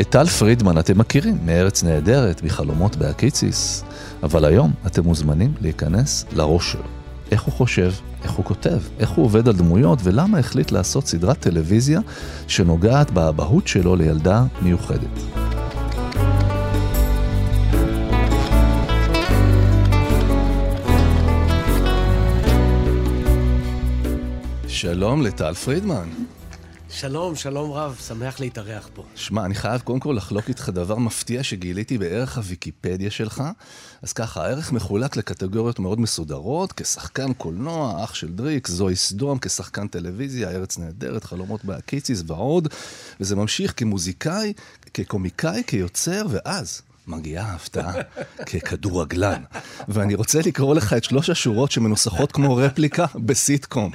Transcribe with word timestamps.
את 0.00 0.08
טל 0.08 0.26
פרידמן 0.26 0.78
אתם 0.78 0.98
מכירים 0.98 1.38
מארץ 1.44 1.82
נהדרת, 1.84 2.42
מחלומות 2.42 2.96
בהקיציס, 2.96 3.84
אבל 4.22 4.44
היום 4.44 4.72
אתם 4.86 5.04
מוזמנים 5.04 5.52
להיכנס 5.60 6.24
לראש 6.32 6.72
שלו. 6.72 6.82
איך 7.30 7.42
הוא 7.42 7.52
חושב, 7.54 7.92
איך 8.22 8.32
הוא 8.32 8.44
כותב, 8.44 8.78
איך 8.98 9.10
הוא 9.10 9.24
עובד 9.24 9.48
על 9.48 9.56
דמויות 9.56 9.98
ולמה 10.02 10.38
החליט 10.38 10.70
לעשות 10.70 11.06
סדרת 11.06 11.40
טלוויזיה 11.40 12.00
שנוגעת 12.48 13.10
באבהות 13.10 13.68
שלו 13.68 13.96
לילדה 13.96 14.44
מיוחדת. 14.62 15.20
שלום 24.66 25.22
לטל 25.22 25.54
פרידמן. 25.54 26.08
שלום, 26.92 27.36
שלום 27.36 27.72
רב, 27.72 28.00
שמח 28.06 28.40
להתארח 28.40 28.90
פה. 28.94 29.04
שמע, 29.14 29.44
אני 29.44 29.54
חייב 29.54 29.80
קודם 29.80 30.00
כל 30.00 30.14
לחלוק 30.16 30.48
איתך 30.48 30.68
דבר 30.68 30.96
מפתיע 30.96 31.42
שגיליתי 31.42 31.98
בערך 31.98 32.36
הוויקיפדיה 32.36 33.10
שלך. 33.10 33.42
אז 34.02 34.12
ככה, 34.12 34.44
הערך 34.44 34.72
מחולק 34.72 35.16
לקטגוריות 35.16 35.78
מאוד 35.78 36.00
מסודרות, 36.00 36.72
כשחקן 36.72 37.32
קולנוע, 37.32 38.04
אח 38.04 38.14
של 38.14 38.32
דריק, 38.32 38.68
זוהי 38.68 38.96
סדום, 38.96 39.38
כשחקן 39.38 39.88
טלוויזיה, 39.88 40.50
ארץ 40.50 40.78
נהדרת, 40.78 41.24
חלומות 41.24 41.64
בהקיציס 41.64 42.22
ועוד. 42.26 42.68
וזה 43.20 43.36
ממשיך 43.36 43.74
כמוזיקאי, 43.76 44.52
כקומיקאי, 44.94 45.62
כיוצר, 45.66 46.26
ואז 46.30 46.82
מגיעה 47.06 47.46
ההפתעה 47.52 47.92
ככדורגלן. 48.46 49.42
ואני 49.88 50.14
רוצה 50.14 50.40
לקרוא 50.46 50.74
לך 50.74 50.92
את 50.92 51.04
שלוש 51.04 51.30
השורות 51.30 51.70
שמנוסחות 51.70 52.32
כמו 52.32 52.56
רפליקה 52.56 53.06
בסיטקום. 53.14 53.92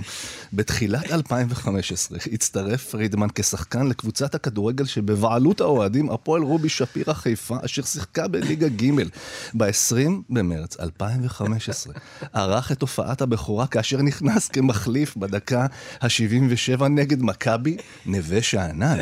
בתחילת 0.53 1.12
2015 1.12 2.17
הצטרף 2.31 2.86
פרידמן 2.89 3.28
כשחקן 3.36 3.88
לקבוצת 3.88 4.36
הכדורגל 4.36 4.86
שבבעלות 4.86 5.62
האוהדים 5.62 6.09
הפועל 6.09 6.42
רובי 6.42 6.70
שפירא 6.70 7.14
חיפה, 7.14 7.58
אשר 7.66 7.81
שיחקה 7.81 8.28
בליגה 8.28 8.67
ג' 8.67 8.92
ב-20 9.53 10.09
במרץ 10.30 10.80
2015. 10.80 11.94
ערך 12.34 12.72
את 12.72 12.81
הופעת 12.81 13.22
הבכורה 13.22 13.67
כאשר 13.67 14.02
נכנס 14.02 14.47
כמחליף 14.47 15.17
בדקה 15.17 15.66
ה-77 16.02 16.84
נגד 16.84 17.23
מכבי 17.23 17.78
נווה 18.06 18.42
שאנן. 18.42 18.97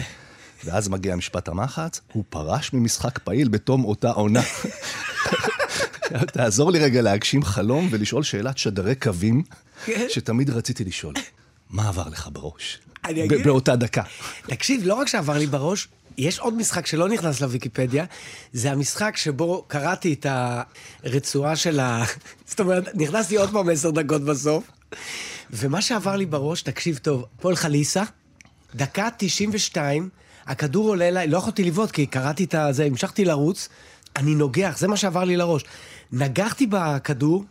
ואז 0.66 0.88
מגיע 0.89 1.16
משפט 1.16 1.47
המחץ, 1.47 2.02
הוא 2.14 2.23
פרש 2.30 2.73
ממשחק 2.73 3.19
פעיל 3.19 3.47
בתום 3.47 3.86
אותה 3.86 4.09
עונה. 4.11 4.42
תעזור 6.33 6.72
לי 6.72 6.80
רגע 6.80 7.02
להגשים 7.02 7.44
חלום 7.44 7.88
ולשאול 7.92 8.23
שאלת 8.23 8.58
שדרי 8.58 8.95
קווים, 8.95 9.44
כן. 9.86 10.06
שתמיד 10.09 10.50
רציתי 10.50 10.84
לשאול. 10.84 11.14
מה 11.69 11.88
עבר 11.88 12.09
לך 12.09 12.29
בראש? 12.34 12.79
אני 13.06 13.25
אגיד- 13.25 13.44
באותה 13.44 13.75
דקה. 13.75 14.03
תקשיב, 14.47 14.81
לא 14.85 14.94
רק 14.94 15.07
שעבר 15.07 15.38
לי 15.38 15.47
בראש, 15.47 15.88
יש 16.18 16.40
עוד 16.40 16.53
משחק 16.53 16.88
שלא 16.88 17.09
נכנס 17.09 17.41
לוויקיפדיה, 17.41 18.06
זה 18.53 18.72
המשחק 18.72 19.18
שבו 19.18 19.63
קראתי 19.68 20.13
את 20.13 20.25
הרצועה 21.03 21.56
של 21.56 21.79
ה... 21.79 22.03
זאת 22.50 22.59
אומרת, 22.59 22.88
נכנסתי 22.96 23.35
עוד 23.38 23.52
פעם 23.52 23.69
עשר 23.69 23.91
דקות 23.91 24.22
בסוף, 24.22 24.63
ומה 25.52 25.81
שעבר 25.81 26.16
לי 26.16 26.25
בראש, 26.25 26.62
תקשיב 26.62 26.97
טוב, 26.97 27.25
פועל 27.40 27.56
חליסה, 27.56 28.03
דקה 28.75 29.09
92, 29.18 30.09
הכדור 30.47 30.87
עולה 30.87 31.07
אליי, 31.07 31.27
לא 31.27 31.37
יכולתי 31.37 31.63
לבעוט 31.63 31.91
כי 31.91 32.05
קראתי 32.05 32.43
את 32.43 32.55
הזה, 32.55 32.85
המשכתי 32.85 33.25
לרוץ, 33.25 33.69
אני 34.15 34.35
נוגח, 34.35 34.75
זה 34.77 34.87
מה 34.87 34.97
שעבר 34.97 35.23
לי 35.23 35.37
לראש. 35.37 35.63
נגחתי 36.11 36.67
בכדור, 36.69 37.45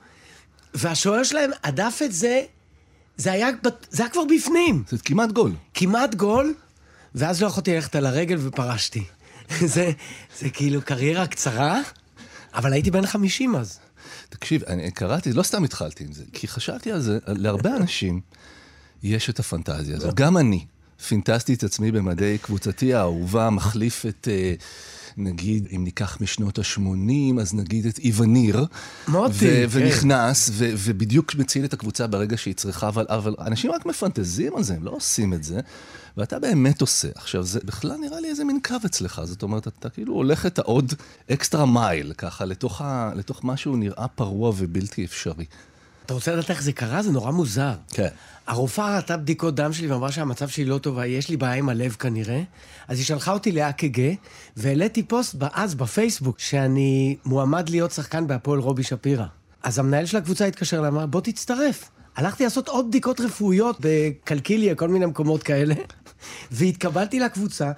והשוער 0.74 1.22
שלהם 1.22 1.50
הדף 1.64 2.00
את 2.04 2.12
זה, 2.12 2.42
זה 3.16 3.32
היה, 3.32 3.48
זה 3.90 4.02
היה 4.02 4.12
כבר 4.12 4.22
בפנים. 4.36 4.82
זה 4.88 4.98
כמעט 5.04 5.32
גול. 5.32 5.52
כמעט 5.74 6.14
גול, 6.14 6.54
ואז 7.14 7.42
לא 7.42 7.46
יכולתי 7.46 7.74
ללכת 7.74 7.96
על 7.96 8.06
הרגל 8.06 8.36
ופרשתי. 8.40 9.04
זה, 9.74 9.90
זה 10.38 10.50
כאילו 10.50 10.82
קריירה 10.82 11.26
קצרה, 11.26 11.80
אבל 12.54 12.72
הייתי 12.72 12.90
בן 12.90 13.06
50 13.06 13.56
אז. 13.56 13.78
תקשיב, 14.28 14.64
אני 14.64 14.90
קראתי, 14.90 15.32
לא 15.32 15.42
סתם 15.42 15.64
התחלתי 15.64 16.04
עם 16.04 16.12
זה, 16.12 16.24
כי 16.32 16.48
חשבתי 16.48 16.92
על 16.92 17.00
זה, 17.00 17.18
להרבה 17.26 17.76
אנשים 17.76 18.20
יש 19.02 19.30
את 19.30 19.40
הפנטזיה 19.40 19.96
הזאת. 19.96 20.14
גם 20.14 20.36
אני 20.36 20.64
פינטזתי 21.08 21.54
את 21.54 21.64
עצמי 21.64 21.92
במדי 21.92 22.38
קבוצתי 22.42 22.94
האהובה, 22.94 23.50
מחליף 23.50 24.06
את, 24.06 24.28
אה, 24.30 24.54
נגיד, 25.16 25.68
אם 25.76 25.84
ניקח 25.84 26.18
משנות 26.20 26.58
ה-80, 26.58 27.40
אז 27.40 27.54
נגיד 27.54 27.86
את 27.86 27.98
איווניר. 27.98 28.66
מוטי, 29.08 29.38
כן. 29.38 29.66
ונכנס, 29.70 30.50
ו- 30.52 30.70
ובדיוק 30.76 31.34
מציל 31.34 31.64
את 31.64 31.72
הקבוצה 31.72 32.06
ברגע 32.06 32.36
שהיא 32.36 32.54
צריכה, 32.54 32.88
אבל, 32.88 33.06
אבל 33.08 33.34
אנשים 33.40 33.70
רק 33.70 33.86
מפנטזים 33.86 34.56
על 34.56 34.62
זה, 34.62 34.74
הם 34.74 34.84
לא 34.84 34.90
עושים 34.90 35.34
את 35.34 35.44
זה. 35.44 35.60
ואתה 36.16 36.38
באמת 36.38 36.80
עושה. 36.80 37.08
עכשיו, 37.14 37.42
זה 37.42 37.60
בכלל 37.64 37.96
נראה 37.96 38.20
לי 38.20 38.28
איזה 38.28 38.44
מין 38.44 38.58
קו 38.64 38.74
אצלך, 38.86 39.20
זאת 39.24 39.42
אומרת, 39.42 39.68
אתה 39.68 39.88
כאילו 39.88 40.14
הולך 40.14 40.46
את 40.46 40.58
העוד 40.58 40.94
אקסטרה 41.32 41.66
מייל, 41.66 42.12
ככה, 42.12 42.44
לתוך, 42.44 42.80
ה, 42.80 43.10
לתוך 43.14 43.44
משהו 43.44 43.76
נראה 43.76 44.08
פרוע 44.08 44.52
ובלתי 44.56 45.04
אפשרי. 45.04 45.44
אתה 46.12 46.16
רוצה 46.16 46.32
לדעת 46.32 46.50
איך 46.50 46.62
זה 46.62 46.72
קרה? 46.72 47.02
זה 47.02 47.10
נורא 47.10 47.30
מוזר. 47.30 47.72
כן. 47.88 48.08
הרופאה 48.46 48.96
ראתה 48.96 49.16
בדיקות 49.16 49.54
דם 49.54 49.72
שלי 49.72 49.86
ואמרה 49.86 50.12
שהמצב 50.12 50.48
שלי 50.48 50.64
לא 50.64 50.78
טובה, 50.78 51.06
יש 51.06 51.28
לי 51.28 51.36
בעיה 51.36 51.54
עם 51.54 51.68
הלב 51.68 51.92
כנראה. 51.92 52.42
אז 52.88 52.98
היא 52.98 53.06
שלחה 53.06 53.32
אותי 53.32 53.52
לאק"ג, 53.52 54.14
והעליתי 54.56 55.02
פוסט 55.02 55.36
אז 55.52 55.74
בפייסבוק, 55.74 56.38
שאני 56.38 57.16
מועמד 57.24 57.68
להיות 57.68 57.90
שחקן 57.90 58.26
בהפועל 58.26 58.60
רובי 58.60 58.82
שפירא. 58.82 59.24
אז 59.62 59.78
המנהל 59.78 60.06
של 60.06 60.16
הקבוצה 60.16 60.44
התקשר 60.44 60.78
אליי, 60.78 60.88
אמר, 60.88 61.06
בוא 61.06 61.20
תצטרף. 61.20 61.90
הלכתי 62.16 62.44
לעשות 62.44 62.68
עוד 62.68 62.88
בדיקות 62.88 63.20
רפואיות 63.20 63.76
בקלקיליה, 63.80 64.74
כל 64.74 64.88
מיני 64.88 65.06
מקומות 65.06 65.42
כאלה, 65.42 65.74
והתקבלתי 66.50 67.20
לקבוצה. 67.20 67.72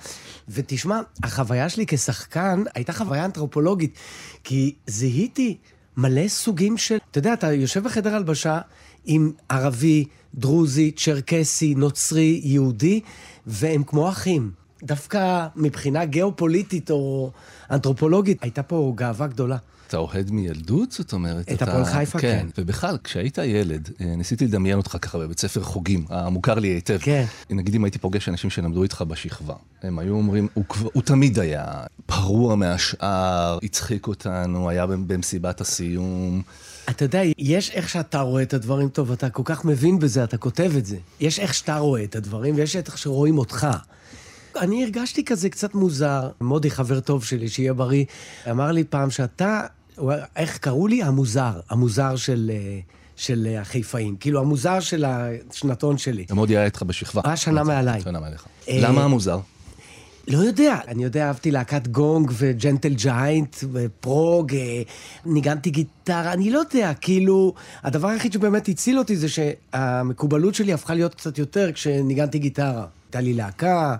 ותשמע, 0.48 1.00
החוויה 1.22 1.68
שלי 1.68 1.86
כשחקן 1.86 2.62
הייתה 2.74 2.92
חוויה 2.92 3.24
אנתרופולוגית, 3.24 3.98
כי 4.44 4.74
זיהיתי 4.86 5.56
מלא 5.96 6.28
סוגים 6.28 6.76
של... 6.76 6.96
אתה 7.10 7.18
יודע, 7.18 7.32
אתה 7.32 7.52
יושב 7.52 7.84
בחדר 7.84 8.14
הלבשה 8.14 8.60
עם 9.04 9.32
ערבי, 9.48 10.04
דרוזי, 10.34 10.90
צ'רקסי, 10.90 11.74
נוצרי, 11.74 12.40
יהודי, 12.44 13.00
והם 13.46 13.82
כמו 13.86 14.08
אחים. 14.08 14.50
דווקא 14.82 15.46
מבחינה 15.56 16.04
גיאופוליטית 16.04 16.90
או 16.90 17.30
אנתרופולוגית, 17.70 18.42
הייתה 18.42 18.62
פה 18.62 18.92
גאווה 18.96 19.26
גדולה. 19.26 19.56
אתה 19.94 20.02
אוהד 20.02 20.30
מילדות? 20.30 20.92
זאת 20.92 21.12
אומרת, 21.12 21.48
את 21.48 21.62
אתה... 21.62 21.64
הפועל 21.64 21.84
חיפה, 21.84 22.18
כן. 22.18 22.46
ובכלל, 22.58 22.98
כשהיית 23.04 23.38
ילד, 23.38 23.90
אה, 24.00 24.16
ניסיתי 24.16 24.46
לדמיין 24.46 24.76
אותך 24.76 24.96
ככה 25.00 25.18
בבית 25.18 25.40
ספר 25.40 25.62
חוגים, 25.62 26.04
המוכר 26.08 26.54
לי 26.54 26.68
היטב. 26.68 26.98
כן. 27.00 27.24
נגיד 27.50 27.74
אם 27.74 27.84
הייתי 27.84 27.98
פוגש 27.98 28.28
אנשים 28.28 28.50
שלמדו 28.50 28.82
איתך 28.82 29.04
בשכבה, 29.08 29.54
הם 29.82 29.98
היו 29.98 30.14
אומרים, 30.14 30.48
הוא, 30.54 30.64
כבר, 30.68 30.88
הוא 30.92 31.02
תמיד 31.02 31.38
היה 31.38 31.64
פרוע 32.06 32.56
מהשאר, 32.56 33.58
הצחיק 33.62 34.06
אותנו, 34.06 34.68
היה 34.68 34.86
במסיבת 34.86 35.60
הסיום. 35.60 36.42
אתה 36.90 37.04
יודע, 37.04 37.20
יש 37.38 37.70
איך 37.70 37.88
שאתה 37.88 38.20
רואה 38.20 38.42
את 38.42 38.54
הדברים 38.54 38.88
טוב, 38.88 39.12
אתה 39.12 39.30
כל 39.30 39.42
כך 39.44 39.64
מבין 39.64 39.98
בזה, 39.98 40.24
אתה 40.24 40.36
כותב 40.36 40.72
את 40.78 40.86
זה. 40.86 40.96
יש 41.20 41.38
איך 41.38 41.54
שאתה 41.54 41.78
רואה 41.78 42.04
את 42.04 42.16
הדברים, 42.16 42.54
ויש 42.56 42.76
איך 42.76 42.98
שרואים 42.98 43.38
אותך. 43.38 43.66
אני 44.60 44.84
הרגשתי 44.84 45.24
כזה 45.24 45.50
קצת 45.50 45.74
מוזר. 45.74 46.30
מודי, 46.40 46.70
חבר 46.70 47.00
טוב 47.00 47.24
שלי, 47.24 47.48
שיהיה 47.48 47.74
בריא, 47.74 48.04
אמר 48.50 48.72
לי 48.72 48.84
פעם 48.84 49.10
שאתה, 49.10 49.66
איך 50.36 50.58
קראו 50.58 50.86
לי? 50.86 51.02
המוזר. 51.02 51.60
המוזר 51.70 52.16
של, 52.16 52.50
אה, 52.54 52.78
של 53.16 53.46
אה, 53.50 53.60
החיפאים. 53.60 54.16
כאילו, 54.16 54.40
המוזר 54.40 54.80
של 54.80 55.04
השנתון 55.04 55.98
שלי. 55.98 56.26
מודי 56.30 56.56
היה 56.56 56.64
איתך 56.64 56.82
בשכבה. 56.82 57.22
היה 57.24 57.36
שנה 57.36 57.64
מעליי. 57.64 58.00
שנה 58.00 58.20
מעליך. 58.20 58.44
אה, 58.68 58.78
למה 58.80 59.04
המוזר? 59.04 59.38
לא 60.28 60.38
יודע. 60.38 60.78
אני 60.88 61.04
יודע, 61.04 61.26
אהבתי 61.26 61.50
להקת 61.50 61.88
גונג 61.88 62.30
וג'נטל 62.34 62.94
ג'יינט 62.94 63.56
ופרוג, 63.72 64.52
ניגנתי 65.26 65.70
גיטרה, 65.70 66.32
אני 66.32 66.50
לא 66.50 66.58
יודע, 66.58 66.92
כאילו, 66.94 67.54
הדבר 67.82 68.08
היחיד 68.08 68.32
שבאמת 68.32 68.68
הציל 68.68 68.98
אותי 68.98 69.16
זה 69.16 69.26
שהמקובלות 69.28 70.54
שלי 70.54 70.72
הפכה 70.72 70.94
להיות 70.94 71.14
קצת 71.14 71.38
יותר 71.38 71.72
כשניגנתי 71.72 72.38
גיטרה. 72.38 72.86
הייתה 73.06 73.20
לי 73.20 73.34
להקה, 73.34 73.96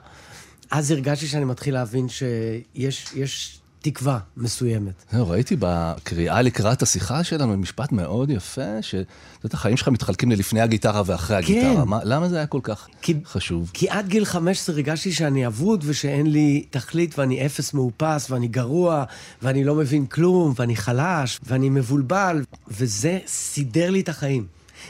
אז 0.71 0.91
הרגשתי 0.91 1.27
שאני 1.27 1.45
מתחיל 1.45 1.75
להבין 1.75 2.09
שיש 2.09 3.07
יש 3.15 3.61
תקווה 3.85 4.19
מסוימת. 4.37 4.93
זהו, 5.13 5.29
ראיתי 5.29 5.57
בקריאה 5.59 6.43
לקראת 6.43 6.83
השיחה 6.83 7.25
שלנו 7.25 7.57
משפט 7.57 7.93
מאוד 7.93 8.31
יפה, 8.31 8.83
שאתה 8.83 9.05
יודע, 9.45 9.55
החיים 9.57 9.77
שלך 9.77 9.89
מתחלקים 9.89 10.31
ללפני 10.31 10.61
הגיטרה 10.61 11.03
ואחרי 11.07 11.37
הגיטרה. 11.37 11.75
כן. 11.83 11.89
מה, 11.89 12.01
למה 12.05 12.29
זה 12.29 12.37
היה 12.37 12.47
כל 12.47 12.61
כך 12.63 12.87
כי- 13.03 13.15
חשוב? 13.27 13.71
כי 13.75 13.89
עד 13.89 14.09
גיל 14.09 14.25
15 14.25 14.75
הרגשתי 14.75 15.13
שאני 15.13 15.47
אבוד 15.47 15.85
ושאין 15.87 16.27
לי 16.27 16.65
תכלית 16.71 17.19
ואני 17.19 17.47
אפס 17.47 17.75
מאופס 17.75 18.31
ואני 18.31 18.49
גרוע 18.49 19.05
ואני 19.43 19.65
לא 19.65 19.75
מבין 19.75 20.07
כלום 20.07 20.53
ואני 20.57 20.77
חלש 20.77 21.41
ואני 21.43 21.71
מבולבל, 21.71 22.45
וזה 22.69 23.19
סידר 23.27 23.91
לי 23.91 24.01
את 24.01 24.09
החיים. 24.09 24.47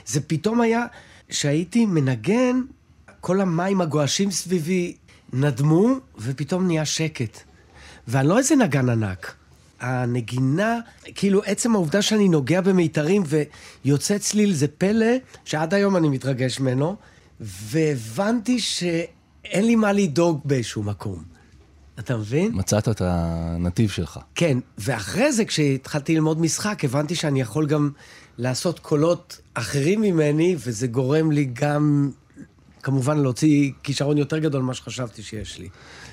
זה 0.07 0.21
פתאום 0.21 0.61
היה 0.61 0.85
שהייתי 1.31 1.87
מנגן, 1.87 2.61
כל 3.21 3.41
המים 3.41 3.81
הגועשים 3.81 4.31
סביבי 4.31 4.95
נדמו 5.33 5.89
ופתאום 6.19 6.67
נהיה 6.67 6.85
שקט. 6.85 7.39
ואני 8.09 8.29
לא 8.29 8.39
איזה 8.39 8.57
נגן 8.57 8.89
ענק. 8.89 9.35
הנגינה, 9.81 10.79
כאילו 11.15 11.43
עצם 11.45 11.75
העובדה 11.75 12.03
שאני 12.03 12.29
נוגע 12.29 12.61
במיתרים 12.61 13.23
ויוצא 13.85 14.19
צליל 14.19 14.53
זה 14.53 14.69
פלא 14.69 15.07
שעד 15.45 15.75
היום 15.75 15.97
אני 15.97 16.09
מתרגש 16.09 16.61
ממנו, 16.61 16.97
והבנתי 17.41 18.61
שאין 18.61 19.67
לי 19.67 19.77
מה 19.77 19.93
לדאוג 19.93 20.41
באיזשהו 20.45 20.83
מקום. 20.83 21.23
אתה 21.99 22.17
מבין? 22.17 22.51
מצאת 22.55 22.89
את 22.89 23.03
הנתיב 23.05 23.91
שלך. 23.91 24.19
כן, 24.35 24.59
ואחרי 24.79 25.33
זה, 25.33 25.45
כשהתחלתי 25.45 26.15
ללמוד 26.15 26.41
משחק, 26.41 26.85
הבנתי 26.85 27.15
שאני 27.15 27.41
יכול 27.41 27.67
גם 27.67 27.91
לעשות 28.39 28.79
קולות 28.79 29.41
אחרים 29.55 30.01
ממני, 30.01 30.57
וזה 30.59 30.87
גורם 30.87 31.31
לי 31.31 31.51
גם, 31.53 32.11
כמובן, 32.83 33.19
להוציא 33.19 33.73
כישרון 33.83 34.19
יותר 34.19 34.39
גדול 34.39 34.63
ממה 34.63 34.75
שחשבתי 34.75 35.23
שיש 35.23 35.59
לי. 35.59 35.69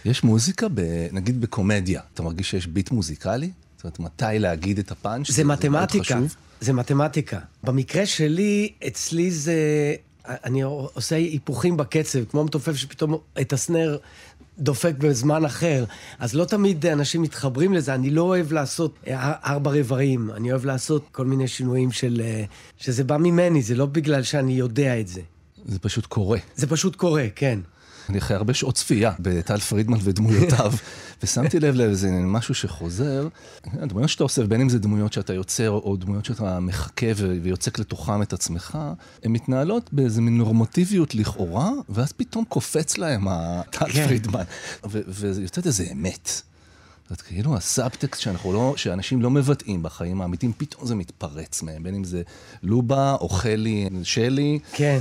יש 0.05 0.23
מוזיקה, 0.23 0.67
ב, 0.73 1.07
נגיד 1.11 1.41
בקומדיה, 1.41 2.01
אתה 2.13 2.23
מרגיש 2.23 2.49
שיש 2.49 2.67
ביט 2.67 2.91
מוזיקלי? 2.91 3.51
זאת 3.77 3.83
אומרת, 3.83 3.99
מתי 3.99 4.39
להגיד 4.39 4.79
את 4.79 4.91
הפאנץ'? 4.91 5.31
זה 5.31 5.43
מאוד 5.43 5.57
מתמטיקה. 5.57 6.03
חשוב. 6.03 6.35
זה 6.61 6.73
מתמטיקה. 6.73 7.39
במקרה 7.63 8.05
שלי, 8.05 8.71
אצלי 8.87 9.31
זה... 9.31 9.55
אני 10.27 10.61
עושה 10.61 11.15
היפוכים 11.15 11.77
בקצב, 11.77 12.19
כמו 12.25 12.43
מתופף 12.43 12.75
שפתאום 12.75 13.17
את 13.41 13.53
הסנר 13.53 13.97
דופק 14.59 14.95
בזמן 14.97 15.45
אחר. 15.45 15.85
אז 16.19 16.33
לא 16.33 16.45
תמיד 16.45 16.85
אנשים 16.85 17.21
מתחברים 17.21 17.73
לזה. 17.73 17.95
אני 17.95 18.09
לא 18.09 18.21
אוהב 18.21 18.53
לעשות 18.53 18.95
אה, 19.07 19.33
ארבע 19.45 19.71
רבעים, 19.71 20.31
אני 20.31 20.51
אוהב 20.51 20.65
לעשות 20.65 21.05
כל 21.11 21.25
מיני 21.25 21.47
שינויים 21.47 21.91
של... 21.91 22.21
אה, 22.23 22.43
שזה 22.77 23.03
בא 23.03 23.17
ממני, 23.17 23.61
זה 23.61 23.75
לא 23.75 23.85
בגלל 23.85 24.23
שאני 24.23 24.53
יודע 24.53 24.99
את 24.99 25.07
זה. 25.07 25.21
זה 25.65 25.79
פשוט 25.79 26.05
קורה. 26.05 26.39
זה 26.55 26.67
פשוט 26.67 26.95
קורה, 26.95 27.25
כן. 27.35 27.59
אני 28.11 28.19
אחרי 28.19 28.37
הרבה 28.37 28.53
שעות 28.53 28.75
צפייה 28.75 29.11
בטל 29.19 29.59
פרידמן 29.59 29.97
ודמויותיו, 30.01 30.73
ושמתי 31.23 31.59
לב 31.59 31.75
לאיזה 31.75 32.11
משהו 32.11 32.55
שחוזר. 32.55 33.27
הדמויות 33.73 34.09
שאתה 34.09 34.23
עושה, 34.23 34.43
בין 34.43 34.61
אם 34.61 34.69
זה 34.69 34.79
דמויות 34.79 35.13
שאתה 35.13 35.33
יוצר, 35.33 35.69
או 35.69 35.95
דמויות 35.95 36.25
שאתה 36.25 36.59
מחכה 36.59 37.05
ויוצק 37.15 37.79
לתוכם 37.79 38.21
את 38.21 38.33
עצמך, 38.33 38.77
הן 39.23 39.31
מתנהלות 39.31 39.89
באיזה 39.93 40.21
מין 40.21 40.37
נורמטיביות 40.37 41.15
לכאורה, 41.15 41.71
ואז 41.89 42.11
פתאום 42.11 42.45
קופץ 42.45 42.97
להם 42.97 43.27
הטל 43.27 43.91
כן. 43.91 44.07
פרידמן, 44.07 44.43
ויוצאת 44.83 45.67
איזה 45.67 45.85
אמת. 45.91 46.41
זאת 47.09 47.21
כאילו 47.21 47.57
הסאבטקסט 47.57 48.21
שאנחנו 48.21 48.53
לא, 48.53 48.73
שאנשים 48.77 49.21
לא 49.21 49.29
מבטאים 49.29 49.83
בחיים 49.83 50.21
האמיתיים, 50.21 50.53
פתאום 50.57 50.85
זה 50.87 50.95
מתפרץ 50.95 51.61
מהם, 51.61 51.83
בין 51.83 51.95
אם 51.95 52.03
זה 52.03 52.21
לובה, 52.63 53.15
או 53.21 53.29
חלי, 53.29 53.89
שלי, 54.03 54.59
כן. 54.73 54.99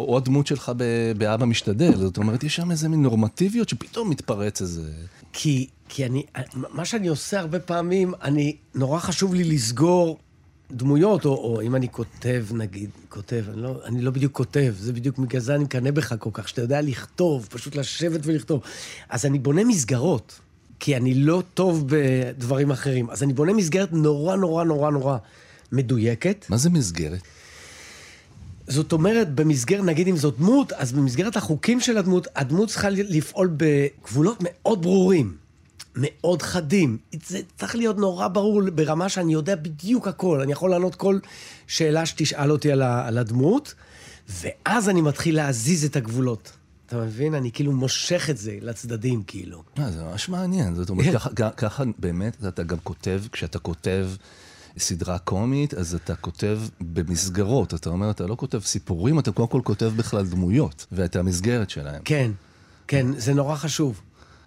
או, 0.00 0.12
או 0.12 0.16
הדמות 0.16 0.46
שלך 0.46 0.72
ב- 0.76 1.12
באבא 1.18 1.46
משתדל. 1.46 1.96
זאת 1.96 2.16
אומרת, 2.16 2.44
יש 2.44 2.56
שם 2.56 2.70
איזה 2.70 2.88
מין 2.88 3.02
נורמטיביות 3.02 3.68
שפתאום 3.68 4.10
מתפרץ 4.10 4.62
איזה... 4.62 4.82
כי, 5.32 5.66
כי 5.88 6.06
אני, 6.06 6.22
מה 6.54 6.84
שאני 6.84 7.08
עושה 7.08 7.40
הרבה 7.40 7.60
פעמים, 7.60 8.14
אני, 8.22 8.56
נורא 8.74 8.98
חשוב 8.98 9.34
לי 9.34 9.44
לסגור 9.44 10.18
דמויות, 10.70 11.24
או, 11.24 11.30
או 11.30 11.62
אם 11.62 11.76
אני 11.76 11.88
כותב, 11.88 12.44
נגיד, 12.52 12.90
כותב, 13.08 13.44
אני 13.52 13.62
לא, 13.62 13.80
אני 13.84 14.02
לא 14.02 14.10
בדיוק 14.10 14.32
כותב, 14.32 14.74
זה 14.78 14.92
בדיוק 14.92 15.18
בגלל 15.18 15.40
זה 15.40 15.54
אני 15.54 15.64
מקנא 15.64 15.90
בך 15.90 16.14
כל 16.18 16.30
כך, 16.32 16.48
שאתה 16.48 16.62
יודע 16.62 16.82
לכתוב, 16.82 17.48
פשוט 17.50 17.76
לשבת 17.76 18.20
ולכתוב. 18.22 18.62
אז 19.08 19.26
אני 19.26 19.38
בונה 19.38 19.64
מסגרות, 19.64 20.40
כי 20.80 20.96
אני 20.96 21.14
לא 21.14 21.42
טוב 21.54 21.84
בדברים 21.88 22.70
אחרים. 22.70 23.10
אז 23.10 23.22
אני 23.22 23.32
בונה 23.32 23.52
מסגרת 23.52 23.92
נורא 23.92 24.36
נורא 24.36 24.64
נורא 24.64 24.90
נורא 24.90 25.16
מדויקת. 25.72 26.46
מה 26.48 26.56
זה 26.56 26.70
מסגרת? 26.70 27.20
זאת 28.70 28.92
אומרת, 28.92 29.34
במסגרת, 29.34 29.84
נגיד 29.84 30.08
אם 30.08 30.16
זאת 30.16 30.38
דמות, 30.38 30.72
אז 30.72 30.92
במסגרת 30.92 31.36
החוקים 31.36 31.80
של 31.80 31.98
הדמות, 31.98 32.26
הדמות 32.36 32.68
צריכה 32.68 32.90
לפעול 32.90 33.50
בגבולות 33.56 34.38
מאוד 34.40 34.82
ברורים, 34.82 35.36
מאוד 35.96 36.42
חדים. 36.42 36.98
זה 37.26 37.40
צריך 37.58 37.76
להיות 37.76 37.98
נורא 37.98 38.28
ברור 38.28 38.62
ברמה 38.70 39.08
שאני 39.08 39.32
יודע 39.32 39.56
בדיוק 39.56 40.08
הכל. 40.08 40.40
אני 40.40 40.52
יכול 40.52 40.70
לענות 40.70 40.94
כל 40.94 41.18
שאלה 41.66 42.06
שתשאל 42.06 42.52
אותי 42.52 42.72
על, 42.72 42.82
ה, 42.82 43.06
על 43.08 43.18
הדמות, 43.18 43.74
ואז 44.28 44.88
אני 44.88 45.00
מתחיל 45.00 45.36
להזיז 45.36 45.84
את 45.84 45.96
הגבולות. 45.96 46.52
אתה 46.86 46.96
מבין? 46.96 47.34
אני 47.34 47.52
כאילו 47.52 47.72
מושך 47.72 48.30
את 48.30 48.36
זה 48.38 48.56
לצדדים, 48.60 49.22
כאילו. 49.26 49.62
אה, 49.78 49.90
זה 49.90 50.02
ממש 50.04 50.28
מעניין. 50.28 50.74
זאת 50.74 50.90
אומרת, 50.90 51.14
ככה, 51.14 51.30
כ- 51.36 51.54
ככה 51.56 51.84
באמת 51.98 52.36
אתה 52.48 52.62
גם 52.62 52.76
כותב, 52.82 53.22
כשאתה 53.32 53.58
כותב 53.58 54.08
סדרה 54.78 55.18
קומית, 55.18 55.74
אז 55.74 55.94
אתה 55.94 56.14
כותב 56.14 56.60
במסגרות. 56.80 57.74
אתה 57.74 57.90
אומר, 57.90 58.10
אתה 58.10 58.26
לא 58.26 58.36
כותב 58.36 58.60
סיפורים, 58.60 59.18
אתה 59.18 59.32
קודם 59.32 59.48
כל 59.48 59.60
כותב 59.64 59.92
בכלל 59.96 60.26
דמויות, 60.26 60.86
ואת 60.92 61.16
המסגרת 61.16 61.70
שלהם. 61.70 62.02
כן, 62.04 62.30
כן, 62.88 63.06
זה 63.18 63.34
נורא 63.34 63.56
חשוב. 63.56 64.00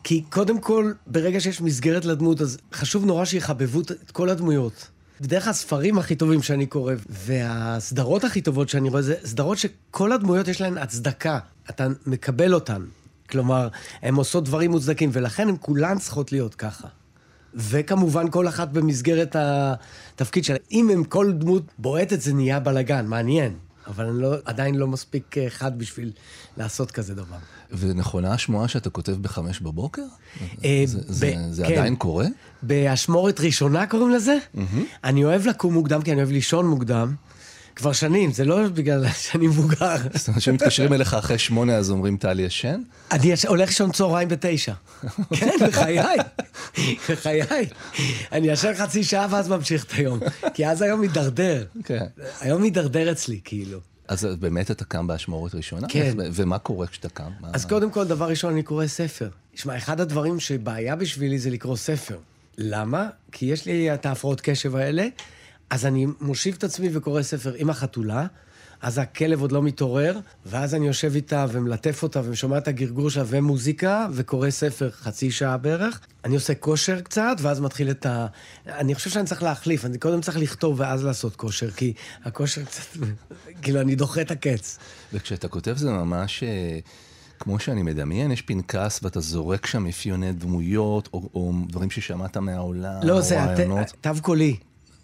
כי 0.03 0.23
קודם 0.29 0.59
כל, 0.59 0.91
ברגע 1.07 1.39
שיש 1.39 1.61
מסגרת 1.61 2.05
לדמות, 2.05 2.41
אז 2.41 2.57
חשוב 2.73 3.05
נורא 3.05 3.25
שיחבבו 3.25 3.81
את 3.81 4.11
כל 4.11 4.29
הדמויות. 4.29 4.87
בדרך 5.21 5.43
כלל 5.43 5.51
הספרים 5.51 5.97
הכי 5.97 6.15
טובים 6.15 6.41
שאני 6.41 6.65
קורא, 6.65 6.93
והסדרות 7.09 8.23
הכי 8.23 8.41
טובות 8.41 8.69
שאני 8.69 8.89
רואה, 8.89 9.01
זה 9.01 9.15
סדרות 9.25 9.57
שכל 9.57 10.11
הדמויות 10.11 10.47
יש 10.47 10.61
להן 10.61 10.77
הצדקה. 10.77 11.39
אתה 11.69 11.87
מקבל 12.05 12.53
אותן. 12.53 12.81
כלומר, 13.29 13.67
הן 14.01 14.15
עושות 14.15 14.43
דברים 14.43 14.71
מוצדקים, 14.71 15.09
ולכן 15.13 15.49
הן 15.49 15.55
כולן 15.59 15.99
צריכות 15.99 16.31
להיות 16.31 16.55
ככה. 16.55 16.87
וכמובן, 17.55 18.29
כל 18.31 18.47
אחת 18.47 18.69
במסגרת 18.69 19.35
התפקיד 19.39 20.43
שלה. 20.43 20.57
אם 20.71 20.89
הם 20.89 21.03
כל 21.03 21.31
דמות 21.31 21.63
בועטת, 21.77 22.21
זה 22.21 22.33
נהיה 22.33 22.59
בלאגן, 22.59 23.05
מעניין. 23.07 23.53
אבל 23.87 24.05
אני 24.05 24.21
לא, 24.21 24.35
עדיין 24.45 24.75
לא 24.75 24.87
מספיק 24.87 25.37
אה, 25.37 25.49
חד 25.49 25.79
בשביל 25.79 26.11
לעשות 26.57 26.91
כזה 26.91 27.15
דבר. 27.15 27.35
ונכונה 27.71 28.33
השמועה 28.33 28.67
שאתה 28.67 28.89
כותב 28.89 29.11
בחמש 29.11 29.59
בבוקר? 29.59 30.01
אה, 30.65 30.83
זה, 30.85 30.99
ב- 30.99 31.11
זה, 31.11 31.35
זה 31.49 31.63
כן. 31.67 31.71
עדיין 31.73 31.95
קורה? 31.95 32.25
באשמורת 32.61 33.39
ראשונה 33.39 33.87
קוראים 33.87 34.09
לזה. 34.09 34.37
אני 35.03 35.23
אוהב 35.25 35.47
לקום 35.47 35.73
מוקדם, 35.73 36.01
כי 36.01 36.11
אני 36.11 36.17
אוהב 36.21 36.31
לישון 36.31 36.67
מוקדם. 36.67 37.15
כבר 37.75 37.93
שנים, 37.93 38.31
זה 38.31 38.45
לא 38.45 38.67
בגלל 38.67 39.05
שאני 39.17 39.47
מבוגר. 39.47 39.95
זאת 40.13 40.27
אומרת, 40.27 40.41
כשהם 40.41 40.55
מתקשרים 40.55 40.93
אליך 40.93 41.13
אחרי 41.13 41.37
שמונה, 41.37 41.75
אז 41.75 41.91
אומרים, 41.91 42.17
טל 42.17 42.39
ישן? 42.39 42.81
אני 43.11 43.33
הולך 43.47 43.69
לישון 43.69 43.91
צהריים 43.91 44.29
בתשע. 44.29 44.73
כן, 45.39 45.51
בחיי. 45.67 45.99
בחיי. 47.09 47.41
אני 48.31 48.47
ישן 48.47 48.73
חצי 48.73 49.03
שעה 49.03 49.27
ואז 49.29 49.49
ממשיך 49.49 49.83
את 49.83 49.91
היום. 49.91 50.19
כי 50.53 50.67
אז 50.67 50.81
היום 50.81 51.01
מידרדר. 51.01 51.65
כן. 51.83 52.05
היום 52.41 52.61
מידרדר 52.61 53.11
אצלי, 53.11 53.39
כאילו. 53.43 53.79
אז 54.07 54.27
באמת 54.39 54.71
אתה 54.71 54.85
קם 54.85 55.07
באשמורת 55.07 55.55
ראשונה? 55.55 55.87
כן. 55.89 56.13
ומה 56.33 56.57
קורה 56.57 56.87
כשאתה 56.87 57.09
קם? 57.09 57.31
אז 57.53 57.65
קודם 57.65 57.91
כל, 57.91 58.07
דבר 58.07 58.29
ראשון, 58.29 58.53
אני 58.53 58.63
קורא 58.63 58.87
ספר. 58.87 59.29
תשמע, 59.55 59.77
אחד 59.77 60.01
הדברים 60.01 60.39
שבעיה 60.39 60.95
בשבילי 60.95 61.39
זה 61.39 61.49
לקרוא 61.49 61.75
ספר. 61.75 62.17
למה? 62.57 63.09
כי 63.31 63.45
יש 63.45 63.65
לי 63.65 63.93
את 63.93 64.05
ההפרעות 64.05 64.41
קשב 64.41 64.75
האלה, 64.75 65.07
אז 65.69 65.85
אני 65.85 66.07
מושיב 66.21 66.55
את 66.57 66.63
עצמי 66.63 66.89
וקורא 66.93 67.21
ספר 67.21 67.53
עם 67.57 67.69
החתולה, 67.69 68.25
אז 68.81 68.97
הכלב 68.97 69.41
עוד 69.41 69.51
לא 69.51 69.63
מתעורר, 69.63 70.19
ואז 70.45 70.75
אני 70.75 70.87
יושב 70.87 71.11
איתה 71.15 71.45
ומלטף 71.51 72.03
אותה 72.03 72.21
ושומע 72.29 72.57
את 72.57 72.67
הגרגור 72.67 73.09
שלה 73.09 73.23
ומוזיקה, 73.27 74.07
וקורא 74.13 74.49
ספר 74.49 74.91
חצי 74.91 75.31
שעה 75.31 75.57
בערך. 75.57 75.99
אני 76.25 76.35
עושה 76.35 76.55
כושר 76.55 77.01
קצת, 77.01 77.35
ואז 77.41 77.59
מתחיל 77.59 77.91
את 77.91 78.05
ה... 78.05 78.27
אני 78.67 78.95
חושב 78.95 79.09
שאני 79.09 79.25
צריך 79.25 79.43
להחליף, 79.43 79.85
אני 79.85 79.97
קודם 79.97 80.21
צריך 80.21 80.37
לכתוב 80.37 80.79
ואז 80.79 81.03
לעשות 81.05 81.35
כושר, 81.35 81.71
כי 81.71 81.93
הכושר 82.23 82.63
קצת... 82.63 82.81
כאילו, 83.61 83.81
אני 83.81 83.95
דוחה 83.95 84.21
את 84.21 84.31
הקץ. 84.31 84.77
וכשאתה 85.13 85.47
כותב 85.47 85.77
זה 85.77 85.91
ממש, 85.91 86.43
אה, 86.43 86.79
כמו 87.39 87.59
שאני 87.59 87.83
מדמיין, 87.83 88.31
יש 88.31 88.41
פנקס 88.41 88.99
ואתה 89.03 89.19
זורק 89.19 89.65
שם 89.65 89.87
אפיוני 89.87 90.33
דמויות, 90.33 91.09
או, 91.13 91.29
או 91.33 91.53
דברים 91.67 91.91
ששמעת 91.91 92.37
מהעולם, 92.37 92.99
לא, 93.03 93.13
או 93.17 93.21
זה 93.21 93.41
הת- 93.43 93.59
רעיונות. 93.59 93.93
תו 94.01 94.09
קולי. 94.21 94.55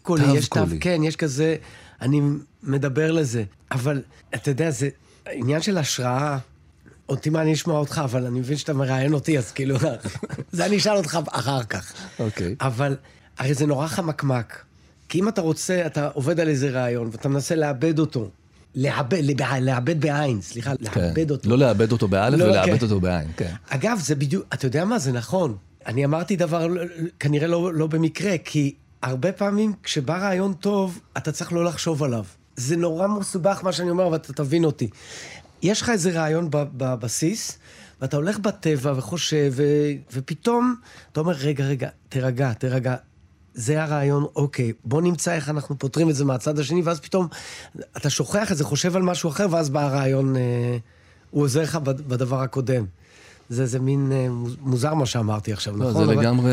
קולי, 0.10 0.26
תו 0.26 0.36
יש 0.36 0.48
תו, 0.50 0.60
קולי. 0.60 0.80
כן, 0.80 1.04
יש 1.04 1.16
כזה, 1.16 1.56
אני 2.02 2.22
מדבר 2.64 3.12
לזה. 3.12 3.44
אבל, 3.72 4.02
אתה 4.36 4.52
יודע, 4.52 4.72
זה 4.72 4.90
עניין 5.32 5.62
של 5.62 5.78
השראה. 5.78 6.38
אותי 7.10 7.30
מעניין 7.30 7.54
לשמוע 7.54 7.80
אותך, 7.80 8.02
אבל 8.04 8.26
אני 8.26 8.40
מבין 8.40 8.58
שאתה 8.58 8.74
מראיין 8.74 9.14
אותי, 9.14 9.38
אז 9.38 9.52
כאילו, 9.52 9.78
זה 10.52 10.66
אני 10.66 10.78
אשאל 10.78 10.98
אותך 10.98 11.20
אחר 11.32 11.64
כך. 11.64 11.94
אוקיי. 12.20 12.56
אבל, 12.62 12.96
הרי 13.38 13.54
זה 13.54 13.66
נורא 13.66 13.88
חמקמק. 13.88 14.64
כי 15.10 15.20
אם 15.20 15.30
אתה 15.30 15.42
רוצה, 15.42 15.86
אתה 15.86 16.10
עובד 16.14 16.40
על 16.40 16.48
איזה 16.48 16.70
רעיון, 16.70 17.10
ואתה 17.12 17.30
מנסה 17.30 17.56
לאבד 17.56 18.00
אותו. 18.00 18.30
לאבד, 18.76 19.22
לאבד 19.62 20.02
בעין, 20.02 20.42
סליחה, 20.42 20.74
כן. 20.92 21.02
לאבד 21.02 21.32
אותו. 21.32 21.50
לא 21.50 21.58
לאבד 21.58 21.92
אותו 21.92 22.08
באלף 22.08 22.40
לא, 22.40 22.46
ולאבד 22.46 22.78
כן. 22.78 22.86
אותו 22.86 23.00
בעין, 23.00 23.28
כן. 23.38 23.54
אגב, 23.70 24.00
זה 24.04 24.16
בדיוק, 24.16 24.46
אתה 24.54 24.66
יודע 24.66 24.86
מה? 24.86 25.00
זה 25.00 25.12
נכון. 25.12 25.56
אני 25.86 26.06
אמרתי 26.06 26.36
דבר 26.36 26.68
כנראה 27.20 27.48
לא, 27.48 27.74
לא 27.74 27.88
במקרה, 27.88 28.38
כי 28.38 28.74
הרבה 29.02 29.32
פעמים 29.32 29.74
כשבא 29.84 30.18
רעיון 30.18 30.54
טוב, 30.54 31.00
אתה 31.18 31.32
צריך 31.32 31.54
לא 31.54 31.66
לחשוב 31.66 32.04
עליו. 32.04 32.24
זה 32.56 32.76
נורא 32.78 33.08
מסובך 33.08 33.60
מה 33.64 33.72
שאני 33.72 33.90
אומר, 33.90 34.08
ואתה 34.08 34.34
תבין 34.34 34.66
אותי. 34.66 34.90
יש 35.62 35.82
לך 35.82 35.90
איזה 35.90 36.12
רעיון 36.12 36.48
בבסיס, 36.52 37.58
ואתה 38.02 38.18
הולך 38.18 38.40
בטבע 38.40 38.94
וחושב, 38.96 39.54
ו... 39.56 39.64
ופתאום 40.14 40.76
אתה 41.12 41.20
אומר, 41.20 41.34
רגע, 41.34 41.66
רגע, 41.66 41.90
תירגע, 42.10 42.54
תירגע. 42.54 42.96
זה 43.54 43.84
הרעיון, 43.84 44.26
אוקיי, 44.36 44.74
בוא 44.86 45.02
נמצא 45.02 45.34
איך 45.34 45.50
אנחנו 45.50 45.80
פותרים 45.80 46.10
את 46.10 46.16
זה 46.16 46.26
מהצד 46.26 46.60
השני, 46.60 46.82
ואז 46.82 47.00
פתאום 47.00 47.28
אתה 47.98 48.10
שוכח 48.10 48.52
את 48.52 48.58
זה, 48.58 48.64
חושב 48.64 48.96
על 48.96 49.02
משהו 49.02 49.30
אחר, 49.30 49.48
ואז 49.52 49.70
בא 49.70 49.82
הרעיון, 49.86 50.36
אה, 50.36 50.78
הוא 51.32 51.44
עוזר 51.44 51.62
לך 51.62 51.76
בד- 51.76 52.02
בדבר 52.08 52.40
הקודם. 52.42 52.86
זה, 53.50 53.66
זה 53.66 53.80
מין 53.80 54.12
אה, 54.12 54.28
מוזר 54.62 54.94
מה 54.94 55.06
שאמרתי 55.06 55.54
עכשיו, 55.54 55.78
לא, 55.78 55.90
נכון? 55.90 56.06
זה 56.06 56.14
אבל- 56.14 56.22
לגמרי, 56.22 56.52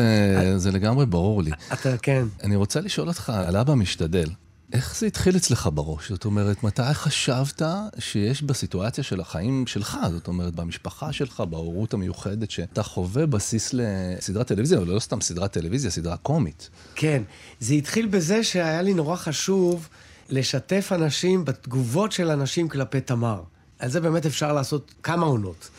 זה 0.57 0.71
לגמרי 0.71 1.05
ברור 1.05 1.43
לי. 1.43 1.51
אתה, 1.73 1.97
כן. 1.97 2.25
אני 2.43 2.55
רוצה 2.55 2.81
לשאול 2.81 3.07
אותך 3.07 3.29
על 3.29 3.55
אבא 3.57 3.73
משתדל. 3.73 4.29
איך 4.73 4.95
זה 4.99 5.05
התחיל 5.05 5.37
אצלך 5.37 5.69
בראש? 5.73 6.09
זאת 6.11 6.25
אומרת, 6.25 6.63
מתי 6.63 6.81
חשבת 6.93 7.61
שיש 7.99 8.41
בסיטואציה 8.43 9.03
של 9.03 9.19
החיים 9.21 9.67
שלך, 9.67 9.97
זאת 10.11 10.27
אומרת, 10.27 10.55
במשפחה 10.55 11.13
שלך, 11.13 11.43
בהורות 11.49 11.93
המיוחדת, 11.93 12.51
שאתה 12.51 12.83
חווה 12.83 13.25
בסיס 13.25 13.69
לסדרת 13.73 14.47
טלוויזיה, 14.47 14.77
אבל 14.77 14.87
לא 14.87 14.99
סתם 14.99 15.21
סדרת 15.21 15.51
טלוויזיה, 15.51 15.91
סדרה 15.91 16.17
קומית. 16.17 16.69
כן. 16.95 17.23
זה 17.59 17.73
התחיל 17.73 18.07
בזה 18.07 18.43
שהיה 18.43 18.81
לי 18.81 18.93
נורא 18.93 19.15
חשוב 19.15 19.87
לשתף 20.29 20.91
אנשים 20.95 21.45
בתגובות 21.45 22.11
של 22.11 22.29
אנשים 22.31 22.67
כלפי 22.69 23.01
תמר. 23.01 23.41
על 23.79 23.89
זה 23.89 24.01
באמת 24.01 24.25
אפשר 24.25 24.53
לעשות 24.53 24.93
כמה 25.03 25.25
עונות. 25.25 25.69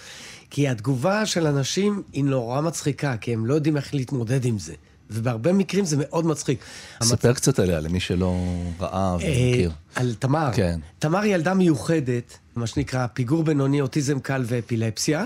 כי 0.50 0.68
התגובה 0.68 1.26
של 1.26 1.46
אנשים 1.46 2.02
היא 2.12 2.24
נורא 2.24 2.60
מצחיקה, 2.60 3.16
כי 3.16 3.32
הם 3.32 3.46
לא 3.46 3.54
יודעים 3.54 3.76
איך 3.76 3.94
להתמודד 3.94 4.44
עם 4.44 4.58
זה. 4.58 4.74
ובהרבה 5.10 5.52
מקרים 5.52 5.84
זה 5.84 5.96
מאוד 5.98 6.26
מצחיק. 6.26 6.58
ספר 7.02 7.32
קצת 7.32 7.58
עליה, 7.58 7.80
למי 7.80 8.00
שלא 8.00 8.36
ראה 8.80 9.14
ומכיר. 9.14 9.70
אה, 9.70 10.02
על 10.02 10.14
תמר. 10.18 10.50
כן. 10.54 10.80
תמר 10.98 11.18
היא 11.18 11.34
ילדה 11.34 11.54
מיוחדת, 11.54 12.38
מה 12.56 12.66
שנקרא 12.66 13.06
פיגור 13.06 13.44
בינוני, 13.44 13.80
אוטיזם 13.80 14.20
קל 14.20 14.42
ואפילפסיה, 14.46 15.24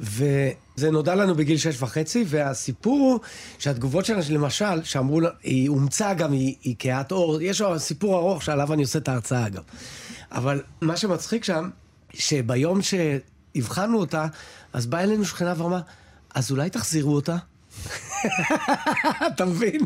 וזה 0.00 0.90
נודע 0.90 1.14
לנו 1.14 1.34
בגיל 1.34 1.56
שש 1.56 1.82
וחצי, 1.82 2.24
והסיפור 2.28 2.98
הוא 2.98 3.20
שהתגובות 3.58 4.04
שלה, 4.04 4.20
למשל, 4.30 4.82
שאמרו 4.84 5.20
לה, 5.20 5.30
היא 5.42 5.68
אומצה 5.68 6.14
גם, 6.14 6.32
היא, 6.32 6.54
היא 6.62 6.74
כהת 6.78 7.12
עור, 7.12 7.42
יש 7.42 7.60
לו 7.60 7.78
סיפור 7.78 8.18
ארוך 8.18 8.42
שעליו 8.42 8.72
אני 8.72 8.82
עושה 8.82 8.98
את 8.98 9.08
ההרצאה 9.08 9.48
גם. 9.48 9.62
אבל 10.32 10.62
מה 10.80 10.96
שמצחיק 10.96 11.44
שם, 11.44 11.70
שביום 12.14 12.82
שהבחנו 13.54 13.98
אותה, 13.98 14.26
אז 14.72 14.86
באה 14.86 15.02
אלינו 15.02 15.24
שכנה 15.24 15.54
ואמרה, 15.56 15.80
אז 16.34 16.50
אולי 16.50 16.70
תחזירו 16.70 17.14
אותה? 17.14 17.36
אתה 19.34 19.44
מבין? 19.44 19.80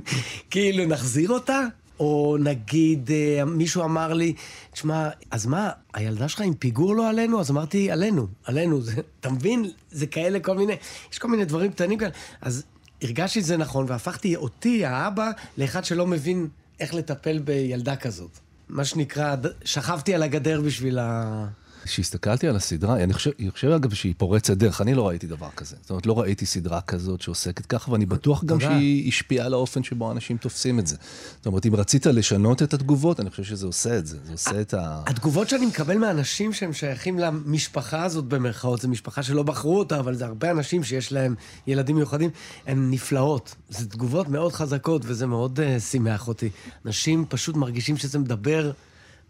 כאילו, 0.51 0.85
נחזיר 0.85 1.31
אותה? 1.31 1.61
או 2.01 2.37
נגיד, 2.41 3.11
אה, 3.11 3.45
מישהו 3.45 3.85
אמר 3.85 4.13
לי, 4.13 4.35
תשמע, 4.73 5.09
אז 5.31 5.47
מה, 5.47 5.71
הילדה 5.95 6.29
שלך 6.29 6.41
עם 6.41 6.55
פיגור 6.55 6.97
לא 6.97 7.09
עלינו? 7.09 7.41
אז 7.41 7.51
אמרתי, 7.51 7.91
עלינו, 7.91 8.27
עלינו. 8.45 8.81
זה, 8.81 8.95
אתה 9.21 9.31
מבין? 9.31 9.71
זה 9.91 10.07
כאלה 10.07 10.41
כל 10.41 10.57
מיני, 10.57 10.77
יש 11.13 11.19
כל 11.19 11.29
מיני 11.29 11.45
דברים 11.45 11.73
קטנים 11.73 11.99
כאלה. 11.99 12.11
אז 12.41 12.65
הרגשתי 13.03 13.41
שזה 13.41 13.57
נכון, 13.57 13.87
והפכתי 13.89 14.37
אותי, 14.37 14.85
האבא, 14.85 15.31
לאחד 15.59 15.85
שלא 15.85 16.07
מבין 16.07 16.49
איך 16.81 16.95
לטפל 16.95 17.39
בילדה 17.39 17.97
כזאת. 17.97 18.39
מה 18.69 18.85
שנקרא, 18.85 19.37
שכבתי 19.65 20.15
על 20.15 20.23
הגדר 20.23 20.61
בשביל 20.61 20.99
ה... 20.99 21.47
כשהסתכלתי 21.87 22.49
על 22.49 22.57
הסדרה, 22.57 23.03
אני 23.03 23.13
חושב, 23.13 23.31
אני 23.41 23.51
חושב 23.51 23.69
אגב 23.69 23.95
שהיא 23.95 24.15
פורצת 24.19 24.57
דרך, 24.57 24.81
אני 24.81 24.95
לא 24.95 25.09
ראיתי 25.09 25.27
דבר 25.27 25.49
כזה. 25.57 25.77
זאת 25.81 25.91
אומרת, 25.91 26.07
לא 26.07 26.21
ראיתי 26.21 26.47
סדרה 26.47 26.81
כזאת 26.81 27.21
שעוסקת 27.21 27.67
ככה, 27.67 27.93
ואני 27.93 28.07
בטוח 28.07 28.45
גם. 28.45 28.61
שהיא 28.61 29.09
השפיעה 29.09 29.47
על 29.47 29.53
האופן 29.53 29.83
שבו 29.83 30.13
אנשים 30.13 30.37
תופסים 30.37 30.79
את 30.79 30.87
זה. 30.87 30.97
זאת 31.37 31.47
אומרת, 31.47 31.67
אם 31.67 31.75
רצית 31.75 32.07
לשנות 32.07 32.63
את 32.63 32.75
התגובות, 32.75 33.21
אני 33.21 33.31
חושב 33.31 33.45
שזה 33.45 33.67
עושה 33.67 33.99
את 33.99 34.07
זה. 34.07 34.19
זה 34.25 34.33
עושה 34.33 34.61
את 34.61 34.75
ה... 34.75 35.03
התגובות 35.07 35.49
שאני 35.49 35.67
מקבל 35.67 35.99
מאנשים 35.99 36.53
שהם 36.53 36.73
שייכים 36.73 37.19
למשפחה 37.19 38.05
הזאת 38.05 38.25
במרכאות, 38.25 38.81
זו 38.81 38.89
משפחה 38.89 39.23
שלא 39.23 39.43
בחרו 39.43 39.79
אותה, 39.79 39.99
אבל 39.99 40.15
זה 40.15 40.25
הרבה 40.25 40.51
אנשים 40.51 40.85
שיש 40.85 41.13
להם 41.13 41.35
ילדים 41.67 41.97
מיוחדים, 41.97 42.31
הן 42.67 42.91
נפלאות. 42.91 43.55
זה 43.69 43.89
תגובות 43.89 44.29
מאוד 44.29 44.53
חזקות, 44.53 45.03
וזה 45.05 45.27
מאוד 45.27 45.61
uh, 45.61 45.81
שימח 45.81 46.29
אותי. 46.29 46.51
אנשים 46.87 47.25
פשוט 47.29 47.57
מרגישים 47.57 47.97
שזה 47.97 48.19
מדבר 48.19 48.73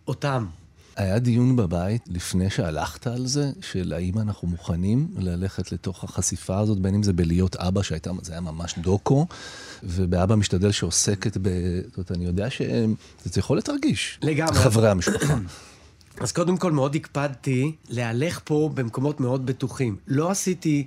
אותם. 0.08 0.46
היה 0.97 1.19
דיון 1.19 1.57
בבית 1.57 2.03
לפני 2.09 2.50
שהלכת 2.50 3.07
על 3.07 3.26
זה, 3.26 3.50
של 3.61 3.93
האם 3.93 4.19
אנחנו 4.19 4.49
מוכנים 4.49 5.09
ללכת 5.17 5.73
לתוך 5.73 6.05
החשיפה 6.05 6.59
הזאת, 6.59 6.79
בין 6.79 6.95
אם 6.95 7.03
זה 7.03 7.12
בלהיות 7.12 7.57
אבא, 7.57 7.83
שהייתה, 7.83 8.11
זה 8.23 8.33
היה 8.33 8.41
ממש 8.41 8.75
דוקו, 8.79 9.26
ובאבא 9.83 10.35
משתדל 10.35 10.73
שעוסקת 10.73 11.37
ב... 11.43 11.49
זאת 11.85 11.97
אומרת, 11.97 12.12
אני 12.12 12.25
יודע 12.25 12.50
שזה 12.50 13.41
יכול 13.41 13.57
להיות 13.57 13.69
רגיש. 13.69 14.19
לגמרי. 14.23 14.55
חברי 14.55 14.91
המשפחה. 14.91 15.35
אז 16.21 16.33
קודם 16.33 16.57
כל 16.57 16.73
מאוד 16.73 16.95
הקפדתי 16.95 17.73
להלך 17.88 18.41
פה 18.45 18.71
במקומות 18.75 19.21
מאוד 19.21 19.47
בטוחים. 19.47 19.97
לא 20.07 20.31
עשיתי, 20.31 20.87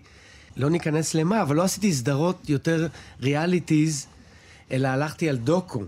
לא 0.58 0.70
ניכנס 0.70 1.14
למה, 1.14 1.42
אבל 1.42 1.56
לא 1.56 1.64
עשיתי 1.64 1.94
סדרות 1.94 2.50
יותר 2.50 2.88
ריאליטיז, 3.22 4.06
אלא 4.72 4.88
הלכתי 4.88 5.30
על 5.30 5.38
דוקו. 5.38 5.84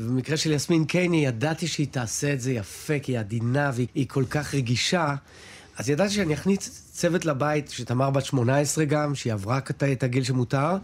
ובמקרה 0.00 0.36
של 0.36 0.52
יסמין 0.52 0.84
קייני, 0.84 1.26
ידעתי 1.26 1.66
שהיא 1.66 1.86
תעשה 1.90 2.32
את 2.32 2.40
זה 2.40 2.52
יפה, 2.52 2.98
כי 2.98 3.12
היא 3.12 3.18
עדינה 3.18 3.70
והיא 3.74 4.06
כל 4.08 4.24
כך 4.30 4.54
רגישה. 4.54 5.14
אז 5.78 5.88
ידעתי 5.88 6.10
שאני 6.14 6.34
אכניס 6.34 6.82
צוות 6.92 7.24
לבית, 7.24 7.70
שתמר 7.70 8.10
בת 8.10 8.24
18 8.24 8.84
גם, 8.84 9.14
שהיא 9.14 9.32
עברה 9.32 9.58
את- 9.92 10.02
הגיל 10.02 10.24
שמותר, 10.24 10.76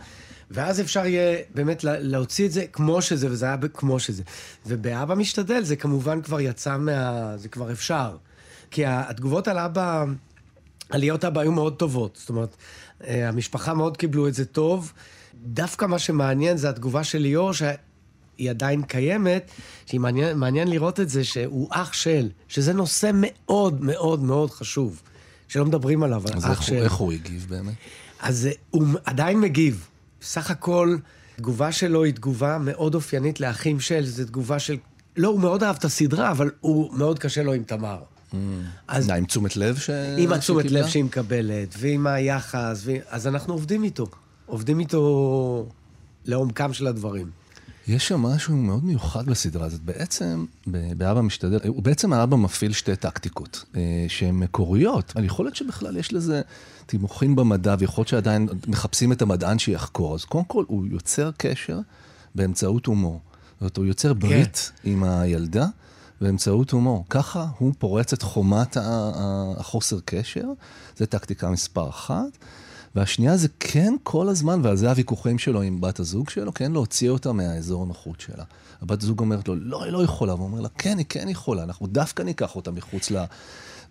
ואז 0.50 0.80
אפשר 0.80 1.06
יהיה 1.06 1.38
באמת 1.54 1.84
לה- 1.84 1.98
להוציא 1.98 2.46
את 2.46 2.52
זה 2.52 2.66
כמו 2.72 3.02
שזה, 3.02 3.26
וזה 3.30 3.46
היה 3.46 3.56
כמו 3.74 4.00
שזה. 4.00 4.22
ובאבא 4.66 5.14
משתדל, 5.14 5.62
זה 5.62 5.76
כמובן 5.76 6.22
כבר 6.22 6.40
יצא 6.40 6.76
מה... 6.76 7.32
זה 7.38 7.48
כבר 7.48 7.72
אפשר. 7.72 8.16
כי 8.70 8.82
התגובות 8.86 9.48
על 9.48 9.58
אבא, 9.58 10.04
על 10.90 11.00
להיות 11.00 11.24
אבא 11.24 11.40
היו 11.40 11.52
מאוד 11.52 11.76
טובות. 11.76 12.16
זאת 12.20 12.28
אומרת, 12.28 12.56
אה, 13.06 13.28
המשפחה 13.28 13.74
מאוד 13.74 13.96
קיבלו 13.96 14.28
את 14.28 14.34
זה 14.34 14.44
טוב. 14.44 14.92
דווקא 15.44 15.84
מה 15.84 15.98
שמעניין 15.98 16.56
זה 16.56 16.68
התגובה 16.68 17.04
של 17.04 17.18
ליאור, 17.18 17.52
שהיא 18.42 18.50
עדיין 18.50 18.82
קיימת, 18.82 19.50
שהיא 19.86 20.00
מעניין, 20.00 20.38
מעניין 20.38 20.68
לראות 20.68 21.00
את 21.00 21.08
זה, 21.08 21.24
שהוא 21.24 21.68
אח 21.70 21.92
של, 21.92 22.28
שזה 22.48 22.72
נושא 22.72 23.10
מאוד 23.14 23.84
מאוד 23.84 24.22
מאוד 24.22 24.50
חשוב, 24.50 25.02
שלא 25.48 25.64
מדברים 25.64 26.02
עליו, 26.02 26.22
אז 26.34 26.44
אח 26.44 26.50
איך, 26.50 26.62
של. 26.62 26.74
הוא, 26.74 26.82
איך 26.82 26.92
הוא 26.92 27.12
הגיב 27.12 27.46
באמת? 27.48 27.74
אז 28.20 28.46
אה, 28.46 28.52
הוא 28.70 28.84
עדיין 29.04 29.40
מגיב. 29.40 29.88
סך 30.22 30.50
הכל, 30.50 30.96
תגובה 31.36 31.72
שלו 31.72 32.04
היא 32.04 32.14
תגובה 32.14 32.58
מאוד 32.58 32.94
אופיינית 32.94 33.40
לאחים 33.40 33.80
של, 33.80 34.04
זו 34.06 34.24
תגובה 34.24 34.58
של... 34.58 34.76
לא, 35.16 35.28
הוא 35.28 35.40
מאוד 35.40 35.62
אהב 35.62 35.76
את 35.76 35.84
הסדרה, 35.84 36.30
אבל 36.30 36.50
הוא 36.60 36.94
מאוד 36.94 37.18
קשה 37.18 37.42
לו 37.42 37.52
עם 37.52 37.62
תמר. 37.62 37.98
אז 38.88 39.08
מה, 39.08 39.14
עם 39.14 39.24
תשומת 39.24 39.56
לב 39.56 39.78
ש... 39.78 39.90
עם 40.18 40.32
התשומת? 40.32 40.70
לב 40.70 40.86
שהיא 40.88 41.04
מקבלת, 41.04 41.74
ועם 41.78 42.06
היחס, 42.06 42.82
ו... 42.84 42.92
אז 43.08 43.26
אנחנו 43.26 43.54
עובדים 43.54 43.84
איתו. 43.84 44.06
עובדים 44.46 44.80
איתו 44.80 45.66
לעומקם 46.24 46.72
של 46.72 46.86
הדברים. 46.86 47.41
יש 47.88 48.08
שם 48.08 48.20
משהו 48.20 48.56
מאוד 48.56 48.84
מיוחד 48.84 49.26
בסדרה 49.26 49.66
הזאת. 49.66 49.80
בעצם, 49.80 50.44
באבא 50.66 51.20
משתדל, 51.20 51.58
הוא 51.66 51.82
בעצם 51.82 52.12
האבא 52.12 52.36
מפעיל 52.36 52.72
שתי 52.72 52.96
טקטיקות, 52.96 53.64
אה, 53.76 54.04
שהן 54.08 54.34
מקוריות, 54.34 55.12
אבל 55.16 55.24
יכול 55.24 55.46
להיות 55.46 55.56
שבכלל 55.56 55.96
יש 55.96 56.12
לזה 56.12 56.42
תימוכין 56.86 57.36
במדע, 57.36 57.74
ויכול 57.78 58.02
להיות 58.02 58.08
שעדיין 58.08 58.48
מחפשים 58.66 59.12
את 59.12 59.22
המדען 59.22 59.58
שיחקור. 59.58 60.14
אז 60.14 60.24
קודם 60.24 60.44
כל, 60.44 60.64
הוא 60.68 60.86
יוצר 60.90 61.30
קשר 61.36 61.78
באמצעות 62.34 62.86
הומור. 62.86 63.20
זאת 63.52 63.60
אומרת, 63.60 63.76
הוא 63.76 63.86
יוצר 63.86 64.12
ברית 64.12 64.72
עם 64.84 65.04
הילדה 65.04 65.66
באמצעות 66.20 66.70
הומור. 66.70 67.04
ככה 67.10 67.46
הוא 67.58 67.72
פורץ 67.78 68.12
את 68.12 68.22
חומת 68.22 68.76
החוסר 69.56 69.98
קשר, 70.04 70.46
זו 70.96 71.06
טקטיקה 71.06 71.50
מספר 71.50 71.88
אחת. 71.88 72.38
והשנייה 72.96 73.36
זה 73.36 73.48
כן 73.60 73.94
כל 74.02 74.28
הזמן, 74.28 74.60
ועל 74.64 74.76
זה 74.76 74.88
הוויכוחים 74.90 75.38
שלו 75.38 75.62
עם 75.62 75.80
בת 75.80 76.00
הזוג 76.00 76.30
שלו, 76.30 76.54
כן 76.54 76.72
להוציא 76.72 77.10
אותה 77.10 77.32
מהאזור 77.32 77.82
הנוחות 77.82 78.20
שלה. 78.20 78.44
הבת 78.82 79.00
זוג 79.00 79.20
אומרת 79.20 79.48
לו, 79.48 79.56
לא, 79.56 79.84
היא 79.84 79.92
לא 79.92 80.04
יכולה, 80.04 80.34
והוא 80.34 80.46
אומר 80.46 80.60
לה, 80.60 80.68
כן, 80.78 80.98
היא 80.98 81.06
כן 81.08 81.28
יכולה, 81.28 81.62
אנחנו 81.62 81.86
דווקא 81.86 82.22
ניקח 82.22 82.56
אותה 82.56 82.70
מחוץ 82.70 83.10
ל... 83.10 83.24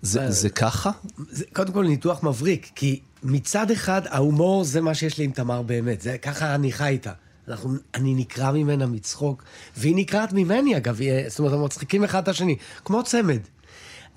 זה, 0.01 0.31
זה 0.31 0.50
ככה? 0.50 0.91
זה 1.29 1.46
קודם 1.53 1.74
כל 1.74 1.86
ניתוח 1.88 2.24
מבריק, 2.24 2.70
כי 2.75 3.00
מצד 3.24 3.72
אחד, 3.72 4.01
ההומור 4.10 4.63
זה 4.63 4.81
מה 4.81 4.93
שיש 4.93 5.17
לי 5.17 5.24
עם 5.25 5.31
תמר 5.31 5.62
באמת, 5.62 6.01
זה 6.01 6.17
ככה 6.17 6.55
אני 6.55 6.72
חי 6.72 6.88
איתה. 6.88 7.12
אנחנו, 7.48 7.74
אני 7.96 8.13
נקרע 8.15 8.51
ממנה 8.51 8.86
מצחוק, 8.86 9.43
והיא 9.77 9.96
נקרעת 9.96 10.34
ממני 10.34 10.77
אגב, 10.77 11.01
היא- 11.01 11.29
זאת 11.29 11.39
אומרת, 11.39 11.51
אנחנו 11.51 11.65
מצחיקים 11.65 12.03
אחד 12.03 12.24
את 12.24 12.27
השני, 12.27 12.55
כמו 12.86 13.03
צמד. 13.03 13.39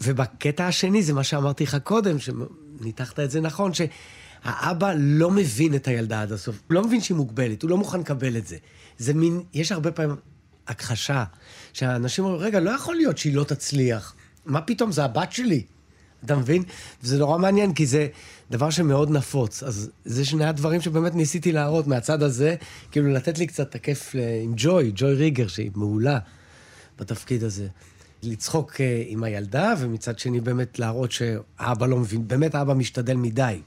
ובקטע 0.02 0.66
השני, 0.66 1.02
זה 1.02 1.12
מה 1.12 1.24
שאמרתי 1.24 1.64
לך 1.64 1.76
קודם, 1.84 2.16
שניתחת 2.18 3.20
את 3.20 3.30
זה 3.30 3.40
נכון, 3.40 3.72
שהאבא 4.44 4.94
לא 4.98 5.30
מבין 5.30 5.74
את 5.74 5.88
הילדה 5.88 6.22
עד 6.22 6.32
הסוף, 6.32 6.60
הוא 6.66 6.74
לא 6.74 6.84
מבין 6.84 7.00
שהיא 7.00 7.16
מוגבלת, 7.16 7.62
הוא 7.62 7.70
לא 7.70 7.76
מוכן 7.76 8.00
לקבל 8.00 8.36
את 8.36 8.46
זה. 8.46 8.56
זה 8.98 9.14
מין, 9.14 9.42
יש 9.54 9.72
הרבה 9.72 9.92
פעמים 9.92 10.16
הכחשה, 10.66 11.24
שהאנשים 11.72 12.24
אומרים, 12.24 12.42
רגע, 12.42 12.60
לא 12.60 12.70
יכול 12.70 12.96
להיות 12.96 13.18
שהיא 13.18 13.34
לא 13.34 13.44
תצליח. 13.44 14.14
מה 14.46 14.60
פתאום, 14.60 14.92
זה 14.92 15.04
הבת 15.04 15.32
שלי. 15.32 15.62
אתה 16.24 16.36
מבין? 16.36 16.62
וזה 17.02 17.18
נורא 17.18 17.38
מעניין, 17.38 17.74
כי 17.74 17.86
זה 17.86 18.08
דבר 18.50 18.70
שמאוד 18.70 19.10
נפוץ. 19.10 19.62
אז 19.62 19.90
זה 20.04 20.24
שני 20.24 20.44
הדברים 20.44 20.80
שבאמת 20.80 21.14
ניסיתי 21.14 21.52
להראות 21.52 21.86
מהצד 21.86 22.22
הזה, 22.22 22.54
כאילו 22.90 23.08
לתת 23.08 23.38
לי 23.38 23.46
קצת 23.46 23.70
תקף 23.70 24.14
ל- 24.14 24.44
עם 24.44 24.52
ג'וי, 24.56 24.92
ג'וי 24.94 25.14
ריגר, 25.14 25.46
שהיא 25.46 25.70
מעולה 25.74 26.18
בתפקיד 26.98 27.44
הזה. 27.44 27.66
לצחוק 28.22 28.80
אה, 28.80 29.02
עם 29.06 29.24
הילדה, 29.24 29.74
ומצד 29.78 30.18
שני 30.18 30.40
באמת 30.40 30.78
להראות 30.78 31.12
שהאבא 31.12 31.86
לא 31.86 31.96
מבין, 31.96 32.28
באמת 32.28 32.54
האבא 32.54 32.74
משתדל 32.74 33.16
מדי. 33.16 33.60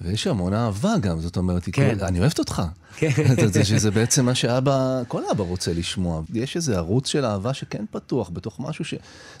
ויש 0.00 0.26
המון 0.26 0.54
אהבה 0.54 0.94
גם, 1.00 1.20
זאת 1.20 1.36
אומרת, 1.36 1.64
היא 1.64 1.74
כן. 1.74 1.98
כל- 1.98 2.04
אני 2.04 2.20
אוהבת 2.20 2.38
אותך. 2.38 2.62
כן. 2.96 3.10
יודע 3.38 3.64
שזה 3.64 3.90
בעצם 3.90 4.24
מה 4.24 4.34
שאבא, 4.34 5.02
כל 5.08 5.22
אבא 5.32 5.44
רוצה 5.44 5.72
לשמוע. 5.72 6.22
יש 6.34 6.56
איזה 6.56 6.76
ערוץ 6.76 7.08
של 7.08 7.24
אהבה 7.24 7.54
שכן 7.54 7.84
פתוח, 7.90 8.30
בתוך 8.32 8.60
משהו 8.60 8.84
ש... 8.84 8.94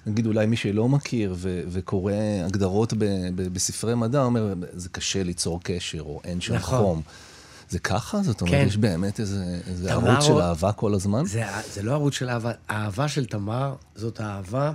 נגיד 0.06 0.26
אולי 0.26 0.46
מי 0.46 0.56
שלא 0.56 0.88
מכיר 0.88 1.34
ו- 1.36 1.62
וקורא 1.68 2.12
הגדרות 2.46 2.92
ב- 2.92 3.04
ב- 3.34 3.54
בספרי 3.54 3.94
מדע, 3.94 4.22
אומר, 4.22 4.54
זה 4.72 4.88
קשה 4.88 5.22
ליצור 5.22 5.60
קשר, 5.62 6.00
או 6.02 6.20
אין 6.24 6.40
שם 6.40 6.54
נכון. 6.54 6.78
חום. 6.78 7.02
זה 7.70 7.78
ככה? 7.78 8.22
זאת 8.22 8.40
אומרת, 8.40 8.54
כן. 8.54 8.64
יש 8.66 8.76
באמת 8.76 9.20
איזה, 9.20 9.44
איזה 9.66 9.92
ערוץ 9.92 10.24
של 10.24 10.40
אהבה 10.40 10.72
כל 10.72 10.94
הזמן? 10.94 11.24
זה, 11.26 11.42
זה 11.74 11.82
לא 11.82 11.92
ערוץ 11.92 12.14
של 12.14 12.28
אהבה, 12.28 12.52
האהבה 12.68 13.08
של 13.08 13.26
תמר 13.26 13.74
זאת 13.96 14.20
האהבה 14.20 14.72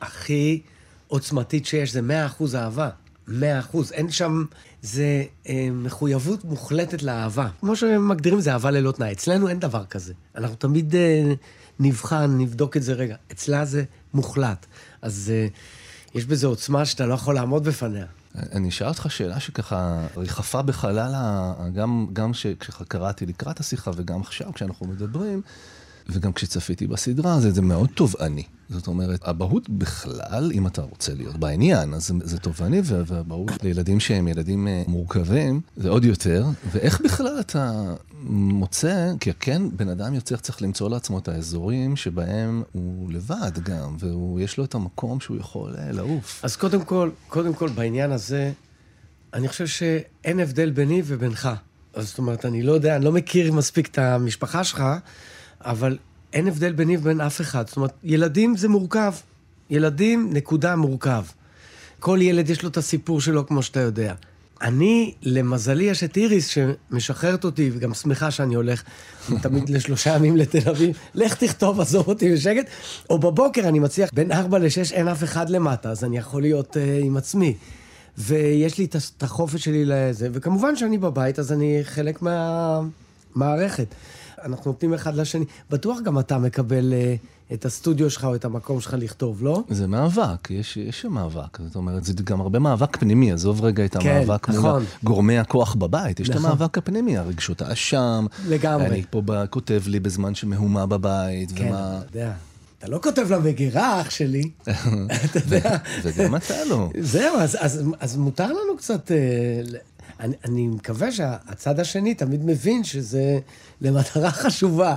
הכי 0.00 0.60
עוצמתית 1.08 1.66
שיש, 1.66 1.92
זה 1.92 2.02
מאה 2.02 2.26
אחוז 2.26 2.54
אהבה. 2.54 2.88
מאה 3.28 3.58
אחוז. 3.58 3.92
אין 3.92 4.10
שם, 4.10 4.44
זה 4.82 5.24
אה, 5.48 5.68
מחויבות 5.72 6.44
מוחלטת 6.44 7.02
לאהבה. 7.02 7.48
כמו 7.60 7.76
שמגדירים 7.76 8.40
זה 8.40 8.52
אהבה 8.52 8.70
ללא 8.70 8.92
תנאי. 8.92 9.12
אצלנו 9.12 9.48
אין 9.48 9.60
דבר 9.60 9.84
כזה. 9.84 10.12
אנחנו 10.36 10.56
תמיד 10.56 10.94
אה, 10.94 11.32
נבחן, 11.80 12.38
נבדוק 12.38 12.76
את 12.76 12.82
זה 12.82 12.92
רגע. 12.92 13.16
אצלה 13.32 13.64
זה 13.64 13.84
מוחלט. 14.14 14.66
אז 15.02 15.32
אה, 15.34 15.46
יש 16.14 16.24
בזה 16.24 16.46
עוצמה 16.46 16.84
שאתה 16.84 17.06
לא 17.06 17.14
יכול 17.14 17.34
לעמוד 17.34 17.64
בפניה. 17.64 18.06
אני 18.52 18.68
אשאל 18.68 18.88
אותך 18.88 19.06
שאלה 19.10 19.40
שככה 19.40 20.06
ריחפה 20.16 20.62
בחלל, 20.62 21.14
גם, 21.74 22.06
גם 22.12 22.32
כשקראתי 22.32 23.26
לקראת 23.26 23.60
השיחה 23.60 23.90
וגם 23.96 24.20
עכשיו 24.20 24.52
כשאנחנו 24.52 24.86
מדברים, 24.86 25.42
וגם 26.08 26.32
כשצפיתי 26.32 26.86
בסדרה, 26.86 27.40
זה, 27.40 27.50
זה 27.50 27.62
מאוד 27.62 27.88
תובעני. 27.94 28.42
זאת 28.68 28.86
אומרת, 28.86 29.22
אבהות 29.22 29.68
בכלל, 29.68 30.50
אם 30.54 30.66
אתה 30.66 30.82
רוצה 30.82 31.14
להיות 31.14 31.36
בעניין, 31.36 31.94
אז 31.94 32.12
זה, 32.24 32.38
תובעני, 32.38 32.80
והאבהות 32.84 33.62
לילדים 33.62 34.00
שהם 34.00 34.28
ילדים 34.28 34.68
אה, 34.68 34.82
מורכבים, 34.86 35.60
זה 35.76 35.88
עוד 35.88 36.04
יותר. 36.04 36.44
ואיך 36.72 37.00
בכלל 37.00 37.40
אתה 37.40 37.94
מוצא, 38.28 39.12
כי 39.20 39.30
כן, 39.40 39.62
בן 39.76 39.88
אדם 39.88 40.14
יוצר 40.14 40.36
צריך 40.36 40.62
למצוא 40.62 40.90
לעצמו 40.90 41.18
את 41.18 41.28
האזורים 41.28 41.96
שבהם 41.96 42.62
הוא 42.72 43.12
לבד 43.12 43.52
גם, 43.62 43.96
ויש 44.36 44.58
לו 44.58 44.64
את 44.64 44.74
המקום 44.74 45.20
שהוא 45.20 45.36
יכול 45.36 45.74
אה, 45.78 45.92
לעוף. 45.92 46.40
אז 46.44 46.56
קודם 46.56 46.84
כל, 46.84 47.10
קודם 47.28 47.54
כל, 47.54 47.68
בעניין 47.68 48.12
הזה, 48.12 48.52
אני 49.34 49.48
חושב 49.48 49.66
שאין 49.66 50.40
הבדל 50.40 50.70
ביני 50.70 51.02
ובינך. 51.04 51.48
זאת 51.98 52.18
אומרת, 52.18 52.46
אני 52.46 52.62
לא 52.62 52.72
יודע, 52.72 52.96
אני 52.96 53.04
לא 53.04 53.12
מכיר 53.12 53.52
מספיק 53.52 53.86
את 53.86 53.98
המשפחה 53.98 54.64
שלך, 54.64 54.84
אבל 55.66 55.98
אין 56.32 56.48
הבדל 56.48 56.72
ביני 56.72 56.96
ובין 56.96 57.20
אף 57.20 57.40
אחד. 57.40 57.66
זאת 57.66 57.76
אומרת, 57.76 57.92
ילדים 58.04 58.56
זה 58.56 58.68
מורכב. 58.68 59.12
ילדים, 59.70 60.30
נקודה, 60.32 60.76
מורכב. 60.76 61.24
כל 62.00 62.18
ילד 62.22 62.50
יש 62.50 62.62
לו 62.62 62.68
את 62.68 62.76
הסיפור 62.76 63.20
שלו, 63.20 63.46
כמו 63.46 63.62
שאתה 63.62 63.80
יודע. 63.80 64.14
אני, 64.62 65.14
למזלי, 65.22 65.84
יש 65.84 66.04
את 66.04 66.16
איריס 66.16 66.46
שמשחררת 66.46 67.44
אותי, 67.44 67.70
וגם 67.72 67.94
שמחה 67.94 68.30
שאני 68.30 68.54
הולך 68.54 68.82
תמיד 69.42 69.68
לשלושה 69.68 70.14
ימים 70.14 70.36
לתל 70.36 70.70
אביב. 70.70 70.96
לך 71.14 71.34
תכתוב, 71.34 71.80
עזוב 71.80 72.08
אותי 72.08 72.32
בשקט. 72.34 72.66
או 73.10 73.18
בבוקר 73.18 73.68
אני 73.68 73.78
מצליח, 73.78 74.10
בין 74.12 74.32
ארבע 74.32 74.58
לשש 74.58 74.92
אין 74.92 75.08
אף 75.08 75.24
אחד 75.24 75.50
למטה, 75.50 75.90
אז 75.90 76.04
אני 76.04 76.18
יכול 76.18 76.42
להיות 76.42 76.76
uh, 76.76 77.04
עם 77.04 77.16
עצמי. 77.16 77.54
ויש 78.18 78.78
לי 78.78 78.84
את 78.84 79.22
החופש 79.22 79.64
שלי 79.64 79.84
לזה, 79.84 80.28
וכמובן 80.32 80.76
שאני 80.76 80.98
בבית, 80.98 81.38
אז 81.38 81.52
אני 81.52 81.80
חלק 81.82 82.22
מהמערכת. 82.22 83.94
אנחנו 84.44 84.70
נותנים 84.70 84.94
אחד 84.94 85.14
לשני. 85.14 85.44
בטוח 85.70 85.98
גם 86.00 86.18
אתה 86.18 86.38
מקבל 86.38 86.92
uh, 86.92 87.54
את 87.54 87.64
הסטודיו 87.64 88.10
שלך 88.10 88.24
או 88.24 88.34
את 88.34 88.44
המקום 88.44 88.80
שלך 88.80 88.96
לכתוב, 88.98 89.42
לא? 89.44 89.62
זה 89.68 89.86
מאבק, 89.86 90.50
יש, 90.50 90.76
יש 90.76 91.00
שם 91.00 91.12
מאבק. 91.12 91.58
זאת 91.66 91.76
אומרת, 91.76 92.04
זה 92.04 92.12
גם 92.24 92.40
הרבה 92.40 92.58
מאבק 92.58 92.96
פנימי, 92.96 93.32
עזוב 93.32 93.64
רגע 93.64 93.84
את 93.84 93.96
כן, 93.96 94.10
המאבק 94.10 94.48
מול 94.48 94.58
נכון. 94.58 94.84
גורמי 95.04 95.38
הכוח 95.38 95.74
בבית. 95.74 96.20
יש 96.20 96.30
את 96.30 96.34
נכון. 96.34 96.50
המאבק 96.50 96.78
הפנימי, 96.78 97.16
הרגשות 97.16 97.62
האשם. 97.62 98.26
לגמרי. 98.48 98.86
אני 98.86 99.02
פה 99.10 99.22
ב- 99.24 99.46
כותב 99.46 99.82
לי 99.86 100.00
בזמן 100.00 100.34
שמהומה 100.34 100.86
בבית, 100.86 101.52
כן, 101.54 101.68
ומה... 101.68 101.98
אתה 101.98 102.18
יודע. 102.18 102.32
אתה 102.78 102.88
לא 102.88 102.98
כותב 103.02 103.32
למגירה, 103.32 104.00
אח 104.00 104.10
שלי. 104.10 104.50
אתה 105.24 105.38
יודע. 105.38 105.76
וגם 106.02 106.36
אתה 106.36 106.54
לא. 106.70 106.90
זהו, 107.00 107.36
אז, 107.38 107.56
אז, 107.60 107.82
אז 108.00 108.16
מותר 108.16 108.46
לנו 108.46 108.76
קצת... 108.78 109.10
ל- 109.64 109.76
אני, 110.20 110.34
אני 110.44 110.66
מקווה 110.66 111.12
שהצד 111.12 111.80
השני 111.80 112.14
תמיד 112.14 112.44
מבין 112.44 112.84
שזה 112.84 113.38
למטרה 113.80 114.30
חשובה, 114.30 114.96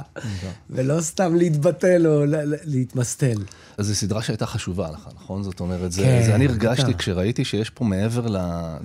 ולא 0.70 1.02
סתם 1.02 1.36
להתבטל 1.36 2.08
או 2.08 2.26
ל- 2.26 2.36
ל- 2.36 2.56
להתמסטל. 2.64 3.44
אז 3.78 3.88
זו 3.88 3.96
סדרה 3.96 4.22
שהייתה 4.22 4.46
חשובה 4.46 4.92
לך, 4.92 5.10
נכון? 5.16 5.44
זאת 5.44 5.60
אומרת, 5.60 5.92
זה, 5.92 6.02
כן, 6.04 6.24
זה 6.26 6.36
אני 6.36 6.46
הרגשתי. 6.48 6.94
כשראיתי 6.94 7.46
שיש 7.46 7.70
פה 7.70 7.86
מעבר, 7.86 8.28
ל, 8.28 8.38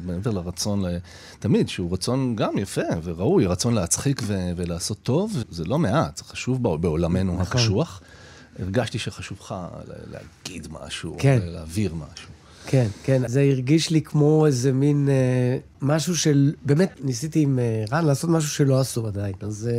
מעבר 0.04 0.30
לרצון, 0.30 0.84
ל, 0.84 0.98
תמיד, 1.38 1.68
שהוא 1.68 1.92
רצון 1.92 2.36
גם 2.36 2.58
יפה 2.58 2.82
וראוי, 3.02 3.46
רצון 3.46 3.74
להצחיק 3.74 4.22
ו, 4.24 4.50
ולעשות 4.56 4.98
טוב, 5.02 5.36
זה 5.50 5.64
לא 5.64 5.78
מעט, 5.78 6.16
זה 6.16 6.24
חשוב 6.24 6.62
בע- 6.62 6.76
בעולמנו 6.76 7.32
נכון. 7.32 7.46
הקשוח. 7.60 8.00
הרגשתי 8.58 8.98
שחשוב 8.98 9.38
לך 9.40 9.54
לה- 9.88 9.94
להגיד 10.46 10.68
משהו, 10.70 11.16
כן. 11.18 11.38
להעביר 11.42 11.94
משהו. 11.94 12.28
כן, 12.66 12.86
כן, 13.02 13.28
זה 13.28 13.40
הרגיש 13.40 13.90
לי 13.90 14.02
כמו 14.02 14.46
איזה 14.46 14.72
מין 14.72 15.08
אה, 15.08 15.58
משהו 15.82 16.16
של... 16.16 16.52
באמת, 16.64 16.98
ניסיתי 17.04 17.40
עם 17.40 17.58
אה, 17.58 17.84
רן 17.92 18.04
לעשות 18.04 18.30
משהו 18.30 18.50
שלא 18.50 18.80
עשו 18.80 19.06
עדיין. 19.06 19.34
אז 19.40 19.70
אה, 19.72 19.78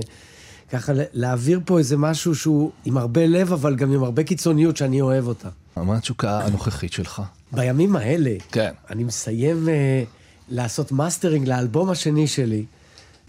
ככה 0.69 0.93
להעביר 1.13 1.59
פה 1.65 1.79
איזה 1.79 1.97
משהו 1.97 2.35
שהוא 2.35 2.71
עם 2.85 2.97
הרבה 2.97 3.25
לב, 3.25 3.53
אבל 3.53 3.75
גם 3.75 3.93
עם 3.93 4.03
הרבה 4.03 4.23
קיצוניות 4.23 4.77
שאני 4.77 5.01
אוהב 5.01 5.27
אותה. 5.27 5.49
מה 5.77 5.97
התשוקה 5.97 6.39
הנוכחית 6.39 6.93
שלך? 6.93 7.21
בימים 7.51 7.95
האלה, 7.95 8.35
כן. 8.51 8.71
אני 8.89 9.03
מסיים 9.03 9.69
אה, 9.69 10.03
לעשות 10.49 10.91
מאסטרינג 10.91 11.47
לאלבום 11.47 11.89
השני 11.89 12.27
שלי. 12.27 12.65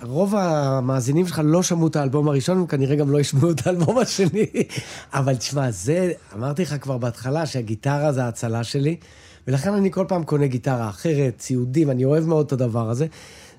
רוב 0.02 0.34
המאזינים 0.36 1.26
שלך 1.26 1.40
לא 1.44 1.62
שמעו 1.62 1.86
את 1.86 1.96
האלבום 1.96 2.28
הראשון, 2.28 2.58
הם 2.58 2.66
כנראה 2.66 2.96
גם 2.96 3.10
לא 3.10 3.20
ישמעו 3.20 3.50
את 3.50 3.66
האלבום 3.66 3.98
השני. 3.98 4.46
אבל 5.14 5.36
תשמע, 5.36 5.70
זה, 5.70 6.12
אמרתי 6.34 6.62
לך 6.62 6.74
כבר 6.80 6.98
בהתחלה 6.98 7.46
שהגיטרה 7.46 8.12
זה 8.12 8.24
ההצלה 8.24 8.64
שלי, 8.64 8.96
ולכן 9.46 9.72
אני 9.72 9.90
כל 9.90 10.04
פעם 10.08 10.24
קונה 10.24 10.46
גיטרה 10.46 10.88
אחרת, 10.88 11.38
ציודים, 11.38 11.90
אני 11.90 12.04
אוהב 12.04 12.26
מאוד 12.26 12.46
את 12.46 12.52
הדבר 12.52 12.90
הזה. 12.90 13.06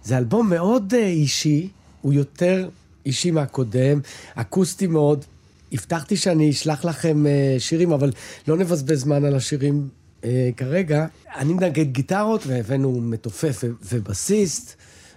זה 0.03 0.17
אלבום 0.17 0.49
מאוד 0.49 0.93
אה, 0.93 1.07
אישי, 1.07 1.69
הוא 2.01 2.13
יותר 2.13 2.69
אישי 3.05 3.31
מהקודם, 3.31 3.99
אקוסטי 4.35 4.87
מאוד. 4.87 5.25
הבטחתי 5.73 6.17
שאני 6.17 6.49
אשלח 6.49 6.85
לכם 6.85 7.27
אה, 7.27 7.55
שירים, 7.59 7.91
אבל 7.91 8.11
לא 8.47 8.57
נבזבז 8.57 8.99
זמן 8.99 9.25
על 9.25 9.35
השירים 9.35 9.87
אה, 10.23 10.49
כרגע. 10.57 11.05
אני 11.35 11.53
מנגד 11.53 11.91
גיטרות, 11.91 12.47
והבאנו 12.47 13.01
מתופף 13.01 13.63
ובסיסט, 13.91 14.75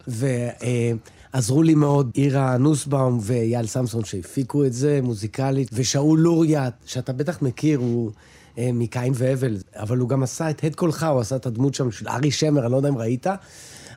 ועזרו 0.09 1.63
לי 1.63 1.75
מאוד 1.75 2.11
אירה 2.17 2.57
נוסבאום 2.57 3.19
ואייל 3.23 3.67
סמסון 3.67 4.05
שהפיקו 4.05 4.65
את 4.65 4.73
זה 4.73 5.01
מוזיקלית, 5.03 5.69
ושאול 5.73 6.19
לוריה, 6.19 6.69
שאתה 6.87 7.13
בטח 7.13 7.43
מכיר, 7.43 7.79
הוא 7.79 8.11
מקין 8.59 9.13
והבל, 9.17 9.57
אבל 9.75 9.99
הוא 9.99 10.09
גם 10.09 10.23
עשה 10.23 10.51
את 10.51 10.65
הד 10.65 10.75
קולך, 10.75 11.03
הוא 11.03 11.21
עשה 11.21 11.37
את 11.37 11.47
הדמות 11.47 11.75
שם 11.75 11.93
של 11.93 12.09
ארי 12.09 12.31
שמר, 12.31 12.63
אני 12.63 12.73
לא 12.73 12.77
יודע 12.77 12.89
אם 12.89 12.99
ראית. 12.99 13.27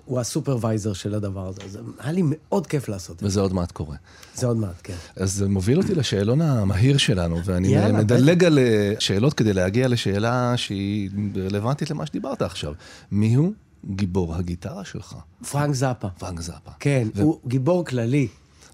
הוא 0.06 0.20
הסופרוויזר 0.20 0.94
של 0.94 1.16
הדבר 1.16 1.48
הזה. 1.48 1.62
אז 1.66 1.80
היה 2.00 2.12
לי 2.12 2.22
מאוד 2.26 2.68
כיף 2.68 2.90
לעשות 2.90 3.16
את 3.16 3.20
זה. 3.20 3.26
וזה 3.26 3.42
עוד 3.42 3.54
מעט 3.54 3.72
קורה. 3.72 3.96
זה 4.36 4.48
עוד 4.48 4.58
מעט, 4.58 4.76
כן. 4.84 4.96
אז 5.16 5.34
זה 5.34 5.48
מוביל 5.48 5.78
אותי 5.78 5.96
לשאלון 5.96 6.42
המהיר 6.42 6.98
שלנו, 6.98 7.46
ואני 7.46 7.68
יאללה, 7.68 7.98
מדלג 7.98 8.44
על 8.44 8.60
אה, 8.60 8.94
שאלות 9.00 9.34
כדי 9.34 9.54
להגיע 9.54 9.88
לשאלה 9.88 10.54
שהיא 10.58 11.10
רלוונטית 11.38 11.90
למה 11.90 12.06
שדיברת 12.06 12.42
עכשיו. 12.42 12.74
מיהו 13.12 13.54
גיבור 13.86 14.36
הגיטרה 14.36 14.86
שלך? 14.86 15.16
פרנק 15.52 15.76
זאפה. 15.76 16.10
פרנק 16.10 16.42
זאפה. 16.42 16.72
כן, 16.80 17.08
ו- 17.16 17.22
הוא 17.22 17.40
גיבור 17.48 17.86
כללי. 17.86 18.28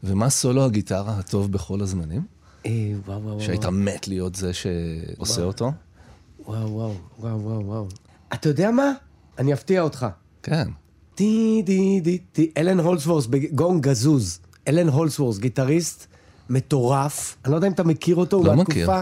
ומה 0.03 0.29
סולו 0.29 0.65
הגיטרה 0.65 1.19
הטוב 1.19 1.51
בכל 1.51 1.81
הזמנים? 1.81 2.38
אה, 2.65 2.71
וואו, 3.05 3.17
וואו, 3.21 3.33
וואו. 3.33 3.41
שהיית 3.41 3.65
מת 3.65 4.07
להיות 4.07 4.35
זה 4.35 4.51
שעושה 4.53 5.43
אותו? 5.43 5.71
וואו, 6.45 6.69
וואו, 6.69 6.93
וואו, 7.19 7.41
וואו, 7.41 7.65
וואו. 7.65 7.87
אתה 8.33 8.49
יודע 8.49 8.71
מה? 8.71 8.91
אני 9.37 9.53
אפתיע 9.53 9.81
אותך. 9.81 10.05
כן. 10.43 10.67
טי 11.15 11.61
די 11.65 11.99
די 11.99 12.17
טי, 12.17 12.51
אלן 12.57 12.79
הולסוורס 12.79 13.25
ב 13.25 13.37
Gong 13.37 13.83
Gazeuse. 13.83 14.39
אלן 14.67 14.89
הולסוורס, 14.89 15.37
גיטריסט 15.37 16.05
מטורף. 16.49 17.37
אני 17.45 17.51
לא 17.51 17.57
יודע 17.57 17.67
אם 17.67 17.73
אתה 17.73 17.83
מכיר 17.83 18.15
אותו, 18.15 18.43
לא 18.43 18.49
הוא. 18.49 18.55
מהתקופה 18.57 19.01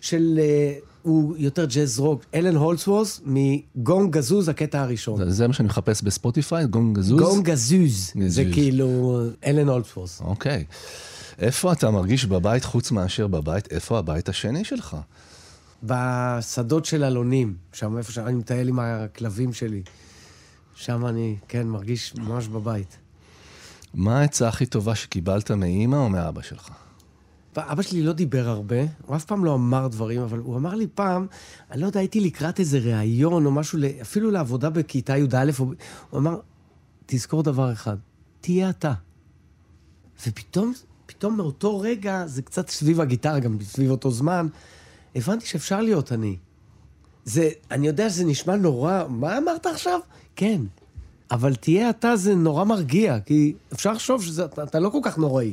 של... 0.00 0.38
אה, 0.42 0.74
הוא 1.02 1.34
יותר 1.38 1.64
ג'אז 1.64 1.98
רוק. 1.98 2.24
אלן 2.34 2.56
הולסוורס 2.56 3.20
מ 3.24 3.42
Gong 3.42 4.12
Gazeuse, 4.12 4.48
הקטע 4.48 4.80
הראשון. 4.82 5.18
זה- 5.24 5.30
זה 5.30 5.48
מה 5.48 5.52
שאני 5.54 5.68
מחפש 5.68 6.02
בספוטיפיי, 6.02 6.66
Gong 6.66 6.98
Gazeuse? 6.98 7.20
Gong 7.20 7.44
Gazeuse. 7.44 8.12
זה 8.28 8.42
Gazeuse. 8.44 8.54
כאילו 8.54 9.20
אלן 9.46 9.68
הולסוורס. 9.68 10.20
אוקיי. 10.20 10.64
איפה 11.38 11.72
אתה 11.72 11.90
מרגיש 11.90 12.24
בבית 12.24 12.64
חוץ 12.64 12.90
מאשר 12.90 13.26
בבית? 13.26 13.72
איפה 13.72 13.98
הבית 13.98 14.28
השני 14.28 14.64
שלך? 14.64 14.96
בשדות 15.82 16.84
של 16.84 17.04
אלונים, 17.04 17.56
שם 17.72 17.98
איפה 17.98 18.12
שאני 18.12 18.34
מטייל 18.34 18.68
עם 18.68 18.78
הכלבים 18.78 19.52
שלי. 19.52 19.82
שם 20.74 21.06
אני, 21.06 21.36
כן, 21.48 21.66
מרגיש 21.66 22.14
ממש 22.14 22.48
בבית. 22.48 22.98
מה 23.94 24.20
העצה 24.20 24.48
הכי 24.48 24.66
טובה 24.66 24.94
שקיבלת 24.94 25.50
מאימא 25.50 25.96
או 25.96 26.08
מאבא 26.08 26.42
שלך? 26.42 26.70
אבא 27.58 27.82
שלי 27.82 28.02
לא 28.02 28.12
דיבר 28.12 28.48
הרבה, 28.48 28.80
הוא 29.06 29.16
אף 29.16 29.24
פעם 29.24 29.44
לא 29.44 29.54
אמר 29.54 29.88
דברים, 29.88 30.22
אבל 30.22 30.38
הוא 30.38 30.56
אמר 30.56 30.74
לי 30.74 30.86
פעם, 30.94 31.26
אני 31.70 31.80
לא 31.80 31.86
יודע, 31.86 32.00
הייתי 32.00 32.20
לקראת 32.20 32.60
איזה 32.60 32.78
ראיון 32.78 33.46
או 33.46 33.50
משהו, 33.50 33.78
אפילו 34.02 34.30
לעבודה 34.30 34.70
בכיתה 34.70 35.16
י"א, 35.16 35.50
הוא 35.58 35.74
אמר, 36.14 36.40
תזכור 37.06 37.42
דבר 37.42 37.72
אחד, 37.72 37.96
תהיה 38.40 38.70
אתה. 38.70 38.92
ופתאום, 40.26 40.72
פתאום 41.06 41.36
מאותו 41.36 41.80
רגע, 41.80 42.26
זה 42.26 42.42
קצת 42.42 42.70
סביב 42.70 43.00
הגיטרה, 43.00 43.38
גם 43.38 43.58
סביב 43.62 43.90
אותו 43.90 44.10
זמן, 44.10 44.46
הבנתי 45.16 45.46
שאפשר 45.46 45.80
להיות 45.80 46.12
אני. 46.12 46.36
זה, 47.24 47.50
אני 47.70 47.86
יודע 47.86 48.10
שזה 48.10 48.24
נשמע 48.24 48.56
נורא, 48.56 49.04
מה 49.08 49.38
אמרת 49.38 49.66
עכשיו? 49.66 50.00
כן. 50.36 50.60
אבל 51.30 51.54
תהיה 51.54 51.90
אתה, 51.90 52.16
זה 52.16 52.34
נורא 52.34 52.64
מרגיע, 52.64 53.20
כי 53.20 53.54
אפשר 53.72 53.92
לחשוב 53.92 54.24
שאתה 54.24 54.80
לא 54.80 54.88
כל 54.88 54.98
כך 55.02 55.18
נוראי. 55.18 55.52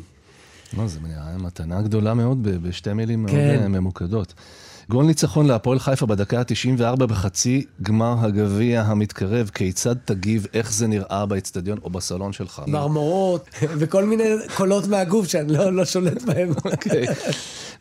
לא, 0.77 0.87
זו 0.87 0.99
מתנה 1.39 1.81
גדולה 1.81 2.13
מאוד 2.13 2.43
בשתי 2.43 2.93
מילים 2.93 3.27
כן. 3.27 3.47
מאוד 3.47 3.61
אה, 3.61 3.67
ממוקדות. 3.67 4.33
גול 4.89 5.05
ניצחון 5.05 5.47
להפועל 5.47 5.79
חיפה 5.79 6.05
בדקה 6.05 6.39
ה-94 6.39 7.05
בחצי 7.05 7.65
גמר 7.81 8.15
הגביע 8.21 8.81
המתקרב. 8.81 9.51
כיצד 9.53 9.95
תגיב, 10.05 10.47
איך 10.53 10.73
זה 10.73 10.87
נראה 10.87 11.25
באצטדיון 11.25 11.77
או 11.83 11.89
בסלון 11.89 12.33
שלך? 12.33 12.61
מרמורות 12.67 13.49
וכל 13.61 14.05
מיני 14.05 14.23
קולות 14.55 14.87
מהגוף 14.87 15.27
שאני 15.27 15.53
לא, 15.53 15.73
לא 15.73 15.85
שולט 15.85 16.21
בהם. 16.21 16.49
אוקיי. 16.65 17.05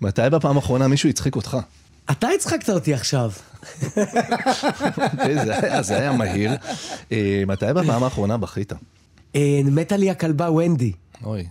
מתי 0.01 0.23
בפעם 0.33 0.57
האחרונה 0.57 0.89
מישהו 0.89 1.09
הצחיק 1.09 1.37
אותך? 1.37 1.57
אתה 2.11 2.29
הצחקת 2.29 2.71
אותי 2.71 2.95
עכשיו. 2.95 3.31
אוקיי, 5.13 5.45
זה, 5.45 5.59
היה, 5.59 5.83
זה 5.83 5.97
היה 5.97 6.13
מהיר. 6.13 6.53
אה, 7.13 7.43
מתי 7.47 7.67
בפעם 7.75 8.05
האחרונה 8.05 8.37
בכית? 8.37 8.73
אה, 9.37 9.61
מתה 9.65 9.97
לי 9.97 10.11
הכלבה 10.11 10.51
ונדי. 10.51 10.93
אוי. 11.25 11.47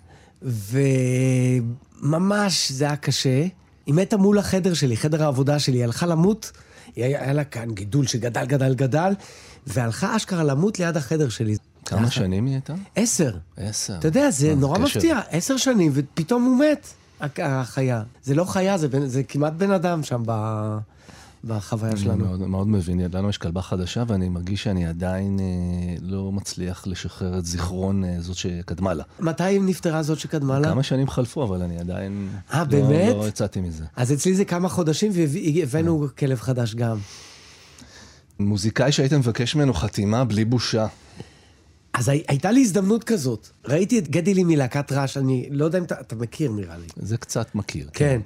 וממש 2.01 2.71
זה 2.71 2.85
היה 2.85 2.95
קשה. 2.95 3.45
היא 3.85 3.95
מתה 3.95 4.17
מול 4.17 4.39
החדר 4.39 4.73
שלי, 4.73 4.97
חדר 4.97 5.23
העבודה 5.23 5.59
שלי, 5.59 5.77
היא 5.77 5.83
הלכה 5.83 6.05
למות, 6.05 6.51
היה 6.95 7.33
לה 7.33 7.43
כאן 7.43 7.71
גידול 7.71 8.07
שגדל, 8.07 8.45
גדל, 8.45 8.73
גדל, 8.73 9.13
והלכה 9.67 10.15
אשכרה 10.15 10.43
למות 10.43 10.79
ליד 10.79 10.97
החדר 10.97 11.29
שלי. 11.29 11.55
כמה 11.85 12.11
שנים 12.11 12.45
היא 12.45 12.53
הייתה? 12.53 12.73
עשר. 12.95 13.37
עשר. 13.57 13.97
אתה 13.99 14.07
יודע, 14.07 14.31
זה 14.31 14.55
נורא 14.55 14.79
מפתיע, 14.79 15.19
עשר 15.29 15.57
שנים, 15.57 15.91
ופתאום 15.95 16.43
הוא 16.43 16.59
מת, 16.59 16.87
החיה. 17.37 18.03
זה 18.23 18.35
לא 18.35 18.45
חיה, 18.45 18.77
זה, 18.77 18.87
זה 19.05 19.23
כמעט 19.23 19.53
בן 19.53 19.71
אדם 19.71 20.03
שם 20.03 20.23
ב... 20.25 20.31
בחוויה 21.43 21.97
שלנו. 21.97 22.25
מאוד, 22.25 22.39
מאוד 22.39 22.67
מבין, 22.67 23.01
לנו 23.13 23.29
יש 23.29 23.37
כלבה 23.37 23.61
חדשה 23.61 24.03
ואני 24.07 24.29
מרגיש 24.29 24.63
שאני 24.63 24.85
עדיין 24.87 25.39
אה, 25.39 25.95
לא 26.01 26.31
מצליח 26.31 26.87
לשחרר 26.87 27.37
את 27.37 27.45
זיכרון 27.45 28.03
אה, 28.03 28.15
זאת 28.19 28.35
שקדמה 28.35 28.93
לה. 28.93 29.03
מתי 29.19 29.59
נפטרה 29.59 30.03
זאת 30.03 30.19
שקדמה 30.19 30.59
לה? 30.59 30.67
כמה 30.67 30.83
שנים 30.83 31.09
חלפו, 31.09 31.43
אבל 31.43 31.61
אני 31.61 31.77
עדיין 31.79 32.29
아, 32.49 32.55
לא, 32.57 32.63
באמת? 32.63 33.15
לא 33.15 33.27
יצאתי 33.27 33.61
מזה. 33.61 33.83
אז 33.95 34.13
אצלי 34.13 34.35
זה 34.35 34.45
כמה 34.45 34.69
חודשים 34.69 35.11
והבאנו 35.15 36.07
כלב 36.17 36.39
חדש 36.39 36.75
גם. 36.75 36.97
מוזיקאי 38.39 38.91
שהיית 38.91 39.13
מבקש 39.13 39.55
ממנו 39.55 39.73
חתימה 39.73 40.23
בלי 40.23 40.45
בושה. 40.45 40.87
אז 41.93 42.09
הי, 42.09 42.23
הייתה 42.27 42.51
לי 42.51 42.61
הזדמנות 42.61 43.03
כזאת. 43.03 43.49
ראיתי 43.65 43.99
את 43.99 44.07
גדי 44.07 44.33
לי 44.33 44.43
מלהקת 44.43 44.91
רעש, 44.91 45.17
אני 45.17 45.47
לא 45.51 45.65
יודע 45.65 45.77
אם 45.77 45.83
אתה, 45.83 45.95
אתה 46.01 46.15
מכיר 46.15 46.51
נראה 46.51 46.77
לי. 46.77 46.87
זה 46.95 47.17
קצת 47.17 47.55
מכיר. 47.55 47.89
כן. 47.93 48.05
כן. 48.05 48.21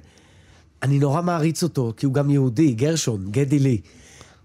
אני 0.82 0.98
נורא 0.98 1.22
מעריץ 1.22 1.62
אותו, 1.62 1.92
כי 1.96 2.06
הוא 2.06 2.14
גם 2.14 2.30
יהודי, 2.30 2.72
גרשון, 2.72 3.26
גדי 3.30 3.58
לי. 3.58 3.80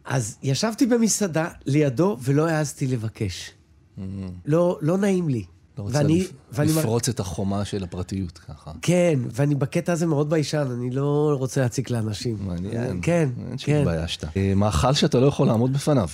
אז 0.06 0.38
ישבתי 0.44 0.86
במסעדה 0.86 1.48
לידו 1.65 2.17
ולא 2.22 2.48
העזתי 2.48 2.88
לבקש. 2.88 3.52
Mm-hmm. 3.52 4.02
לא, 4.46 4.80
לא 4.82 4.98
נעים 4.98 5.30
לי. 5.30 5.44
לא 5.78 5.84
רוצה 5.84 5.98
ואני, 5.98 6.20
לפ... 6.22 6.32
ואני 6.52 6.72
לפרוץ 6.72 7.10
מ... 7.10 7.12
את 7.12 7.20
החומה 7.20 7.65
של 7.65 7.84
הפרטיות 7.84 8.38
ככה. 8.38 8.72
כן, 8.82 9.20
ואני 9.32 9.56
בקטע 9.56 9.94
הזה 9.94 10.06
מאוד 10.06 10.30
ביישן, 10.30 10.67
אני 10.72 10.89
לא 10.89 11.36
רוצה 11.38 11.62
להציק 11.62 11.89
לאנשים. 11.89 12.38
מעניין. 12.41 13.00
כן, 13.02 13.30
אין 13.38 13.50
כן. 13.52 13.58
שהתביישת. 13.58 14.24
מאכל 14.56 14.94
שאתה 14.94 15.20
לא 15.20 15.26
יכול 15.26 15.48
לעמוד 15.48 15.74
בפניו. 15.74 16.10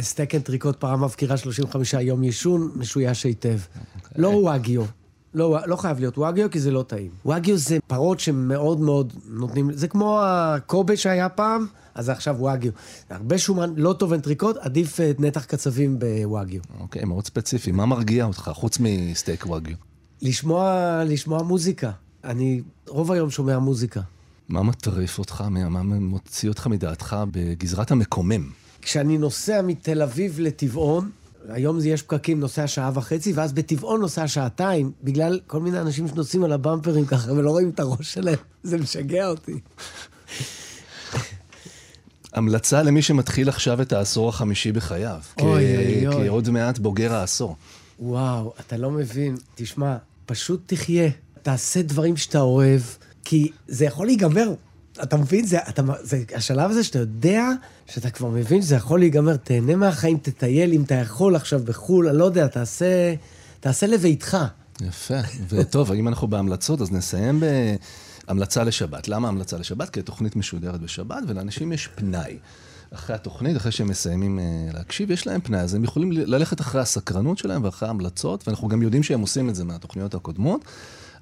סטייק 0.00 0.34
אנטריקוט 0.34 0.80
פרה 0.80 0.96
מבכירה 0.96 1.36
35 1.36 1.94
יום 1.94 2.24
יישון, 2.24 2.70
משויש 2.76 3.24
היטב. 3.24 3.58
Okay. 3.58 3.78
אוקיי. 4.04 4.22
לא 4.22 4.28
וואגיו. 4.28 4.84
לא, 5.34 5.58
לא 5.66 5.76
חייב 5.76 5.98
להיות 5.98 6.18
וואגיו, 6.18 6.50
כי 6.50 6.60
זה 6.60 6.70
לא 6.70 6.82
טעים. 6.82 7.10
וואגיו 7.24 7.56
זה 7.56 7.78
פרות 7.86 8.20
שמאוד 8.20 8.80
מאוד 8.80 9.12
נותנים, 9.28 9.72
זה 9.72 9.88
כמו 9.88 10.20
הקובי 10.22 10.96
שהיה 10.96 11.28
פעם, 11.28 11.66
אז 11.94 12.04
זה 12.04 12.12
עכשיו 12.12 12.36
וואגיו. 12.38 12.72
הרבה 13.10 13.38
שומן, 13.38 13.72
לא 13.76 13.92
טוב 13.92 14.12
אנטריקוט, 14.12 14.56
עדיף 14.56 15.00
אה, 15.00 15.12
נתח 15.18 15.44
קצבים 15.44 15.98
בוואגיו. 15.98 16.60
אוקיי, 16.80 17.04
מאוד 17.04 17.26
ספציפי. 17.26 17.72
מה 17.72 17.86
מרגיע 17.86 18.24
אותך, 18.24 18.50
חוץ 18.54 18.78
מסטייק 18.80 19.46
וואגיו? 19.46 19.76
לשמוע, 20.22 21.02
לשמוע 21.06 21.42
מוזיקה. 21.42 21.90
אני 22.24 22.62
רוב 22.88 23.12
היום 23.12 23.30
שומע 23.30 23.58
מוזיקה. 23.58 24.00
מה 24.48 24.62
מטריף 24.62 25.18
אותך, 25.18 25.44
מה 25.50 25.82
מוציא 25.82 26.48
אותך 26.48 26.66
מדעתך 26.66 27.16
בגזרת 27.32 27.90
המקומם? 27.90 28.50
כשאני 28.82 29.18
נוסע 29.18 29.62
מתל 29.62 30.02
אביב 30.02 30.40
לטבעון, 30.40 31.10
היום 31.48 31.78
יש 31.84 32.02
פקקים, 32.02 32.40
נוסע 32.40 32.66
שעה 32.66 32.90
וחצי, 32.94 33.32
ואז 33.32 33.52
בטבעון 33.52 34.00
נוסע 34.00 34.28
שעתיים, 34.28 34.92
בגלל 35.02 35.40
כל 35.46 35.60
מיני 35.60 35.80
אנשים 35.80 36.08
שנוסעים 36.08 36.44
על 36.44 36.52
הבמפרים 36.52 37.06
ככה 37.06 37.32
ולא 37.32 37.50
רואים 37.50 37.70
את 37.70 37.80
הראש 37.80 38.12
שלהם. 38.12 38.38
זה 38.62 38.78
משגע 38.78 39.28
אותי. 39.28 39.60
המלצה 42.32 42.82
למי 42.82 43.02
שמתחיל 43.02 43.48
עכשיו 43.48 43.82
את 43.82 43.92
העשור 43.92 44.28
החמישי 44.28 44.72
בחייו. 44.72 45.20
אוי 45.40 45.76
אוי 45.76 46.06
אוי. 46.06 46.16
כי 46.16 46.28
עוד 46.28 46.50
מעט 46.50 46.78
בוגר 46.78 47.14
העשור. 47.14 47.56
וואו, 48.00 48.52
אתה 48.60 48.76
לא 48.76 48.90
מבין. 48.90 49.36
תשמע, 49.54 49.96
פשוט 50.26 50.62
תחיה. 50.66 51.10
תעשה 51.42 51.82
דברים 51.82 52.16
שאתה 52.16 52.40
אוהב, 52.40 52.80
כי 53.24 53.50
זה 53.68 53.84
יכול 53.84 54.06
להיגמר 54.06 54.54
אתה 55.02 55.16
מבין? 55.16 55.46
זה, 55.46 55.58
אתה, 55.68 55.82
זה 56.02 56.22
השלב 56.34 56.70
הזה 56.70 56.84
שאתה 56.84 56.98
יודע, 56.98 57.48
שאתה 57.86 58.10
כבר 58.10 58.28
מבין 58.28 58.62
שזה 58.62 58.76
יכול 58.76 58.98
להיגמר, 58.98 59.36
תהנה 59.36 59.76
מהחיים, 59.76 60.18
תטייל 60.22 60.72
אם 60.72 60.82
אתה 60.82 60.94
יכול 60.94 61.36
עכשיו 61.36 61.60
בחו"ל, 61.64 62.08
אני 62.08 62.18
לא 62.18 62.24
יודע, 62.24 62.46
תעשה, 62.46 63.14
תעשה 63.60 63.86
לביתך. 63.86 64.36
יפה, 64.80 65.18
וטוב, 65.48 65.92
אם 65.92 66.08
אנחנו 66.08 66.28
בהמלצות, 66.28 66.80
אז 66.80 66.92
נסיים 66.92 67.42
בהמלצה 68.26 68.64
לשבת. 68.64 69.08
למה 69.08 69.28
המלצה 69.28 69.58
לשבת? 69.58 69.90
כי 69.90 70.00
התוכנית 70.00 70.36
משודרת 70.36 70.80
בשבת, 70.80 71.22
ולאנשים 71.28 71.72
יש 71.72 71.86
פנאי. 71.94 72.38
אחרי 72.94 73.16
התוכנית, 73.16 73.56
אחרי 73.56 73.72
שהם 73.72 73.88
מסיימים 73.88 74.38
uh, 74.38 74.74
להקשיב, 74.74 75.10
יש 75.10 75.26
להם 75.26 75.40
פנאי, 75.40 75.60
אז 75.60 75.74
הם 75.74 75.84
יכולים 75.84 76.12
ללכת 76.12 76.60
אחרי 76.60 76.80
הסקרנות 76.80 77.38
שלהם 77.38 77.64
ואחרי 77.64 77.88
ההמלצות, 77.88 78.48
ואנחנו 78.48 78.68
גם 78.68 78.82
יודעים 78.82 79.02
שהם 79.02 79.20
עושים 79.20 79.48
את 79.48 79.54
זה 79.54 79.64
מהתוכניות 79.64 80.14
הקודמות. 80.14 80.64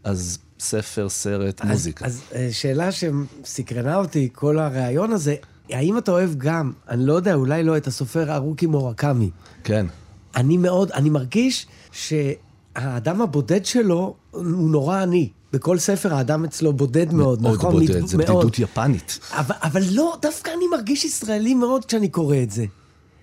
אז 0.05 0.39
ספר, 0.61 1.09
סרט, 1.09 1.61
אז, 1.61 1.69
מוזיקה. 1.69 2.07
אז 2.07 2.23
אה, 2.35 2.49
שאלה 2.53 2.89
שסקרנה 2.93 3.97
אותי, 3.97 4.29
כל 4.33 4.59
הריאיון 4.59 5.13
הזה, 5.13 5.35
האם 5.71 5.99
אתה 5.99 6.11
אוהב 6.11 6.35
גם, 6.35 6.73
אני 6.89 7.07
לא 7.07 7.13
יודע, 7.13 7.35
אולי 7.35 7.63
לא, 7.63 7.77
את 7.77 7.87
הסופר 7.87 8.35
ארוכי 8.35 8.67
מורקמי? 8.67 9.31
כן. 9.65 9.87
אני 10.37 10.57
מאוד, 10.57 10.91
אני 10.93 11.11
מרגיש 11.11 11.67
שהאדם 11.93 13.21
הבודד 13.23 13.65
שלו 13.65 14.15
הוא 14.31 14.71
נורא 14.71 15.03
עני. 15.03 15.29
בכל 15.53 15.79
ספר 15.79 16.15
האדם 16.15 16.45
אצלו 16.45 16.73
בודד 16.73 17.13
מאוד, 17.13 17.43
מאוד 17.43 17.55
נכון? 17.55 17.73
מאוד 17.73 17.87
בודד, 17.87 18.07
זה 18.07 18.19
בדידות 18.19 18.59
יפנית. 18.59 19.19
אבל, 19.33 19.55
אבל 19.63 19.83
לא, 19.91 20.17
דווקא 20.23 20.51
אני 20.57 20.65
מרגיש 20.77 21.05
ישראלי 21.05 21.55
מאוד 21.55 21.85
כשאני 21.85 22.09
קורא 22.09 22.37
את 22.43 22.51
זה. 22.51 22.65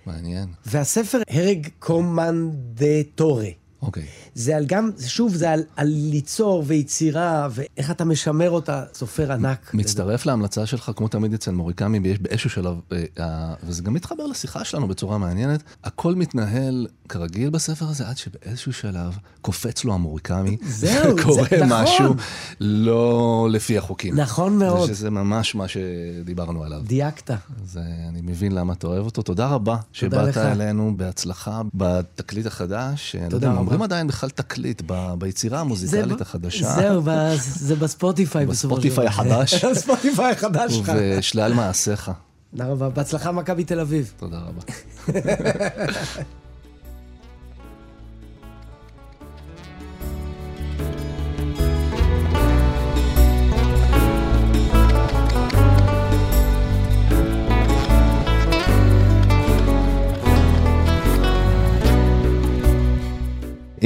מעניין. 0.06 0.46
והספר 0.66 1.22
הרג 1.30 1.68
קומנדטורה. 1.80 3.48
אוקיי. 3.82 4.04
Okay. 4.04 4.25
זה 4.36 4.58
על 4.58 4.66
גם, 4.66 4.90
שוב, 5.08 5.36
זה 5.36 5.52
על, 5.52 5.64
על 5.76 5.88
ליצור 5.88 6.64
ויצירה, 6.68 7.48
ואיך 7.52 7.92
אתה 7.92 8.06
משמר 8.06 8.50
אותה, 8.50 8.84
סופר 8.94 9.32
ענק. 9.32 9.74
מצטרף 9.74 10.22
לזה. 10.22 10.32
להמלצה 10.32 10.66
שלך, 10.66 10.92
כמו 10.96 11.08
תמיד 11.08 11.34
אצל 11.34 11.52
מוריקמי, 11.52 12.00
יש 12.04 12.20
באיזשהו 12.20 12.50
שלב, 12.50 12.80
אה, 13.20 13.54
וזה 13.64 13.84
גם 13.84 13.94
מתחבר 13.94 14.26
לשיחה 14.26 14.66
שלנו 14.66 14.88
בצורה 14.88 15.18
מעניינת, 15.18 15.64
הכל 15.84 16.16
מתנהל 16.16 16.88
כרגיל 17.10 17.50
בספר 17.50 17.86
הזה, 17.86 18.08
עד 18.08 18.18
שבאיזשהו 18.18 18.74
שלב 18.74 19.18
קופץ 19.42 19.84
לו 19.84 19.94
המוריקמי, 19.94 20.58
זהו, 20.68 21.16
קורה 21.24 21.44
זה, 21.50 21.66
נכון. 21.66 21.84
משהו 21.84 22.16
לא 22.60 23.48
לפי 23.52 23.78
החוקים. 23.78 24.16
נכון 24.20 24.58
מאוד. 24.58 24.88
שזה 24.88 25.10
ממש 25.10 25.56
מה 25.56 25.68
שדיברנו 25.68 26.64
עליו. 26.64 26.82
דייקת. 26.88 27.32
אז 27.64 27.80
אני 28.10 28.22
מבין 28.22 28.52
למה 28.52 28.74
אתה 28.74 28.88
אוהב 28.88 29.06
אותו. 29.06 29.22
תודה 29.22 29.48
רבה 29.48 29.78
שבאת 29.92 30.38
אלינו, 30.38 30.94
בהצלחה 30.98 31.62
בתקליט 31.74 32.46
החדש. 32.46 33.16
תודה 33.30 33.50
רבה. 33.50 33.60
אומרים 33.60 33.82
עדיין 33.82 34.08
בכלל 34.08 34.25
תקליט 34.30 34.82
ביצירה 35.18 35.60
המוזיקלית 35.60 36.22
החדשה. 36.22 36.76
זהו, 36.76 37.02
זה 37.38 37.76
בספוטיפיי 37.76 38.46
בסופו 38.56 38.82
של 38.82 38.90
דבר. 38.90 39.02
בספוטיפיי 39.02 39.08
החדש. 39.08 39.64
בספוטיפיי 39.72 40.32
החדש 40.32 40.74
שלך. 40.74 40.92
ובשלל 40.96 41.54
מעשיך. 41.54 42.12
תודה 42.52 42.66
רבה. 42.66 42.90
בהצלחה 42.90 43.32
מכבי 43.32 43.64
תל 43.64 43.80
אביב. 43.80 44.14
תודה 44.18 44.38
רבה. 44.38 44.62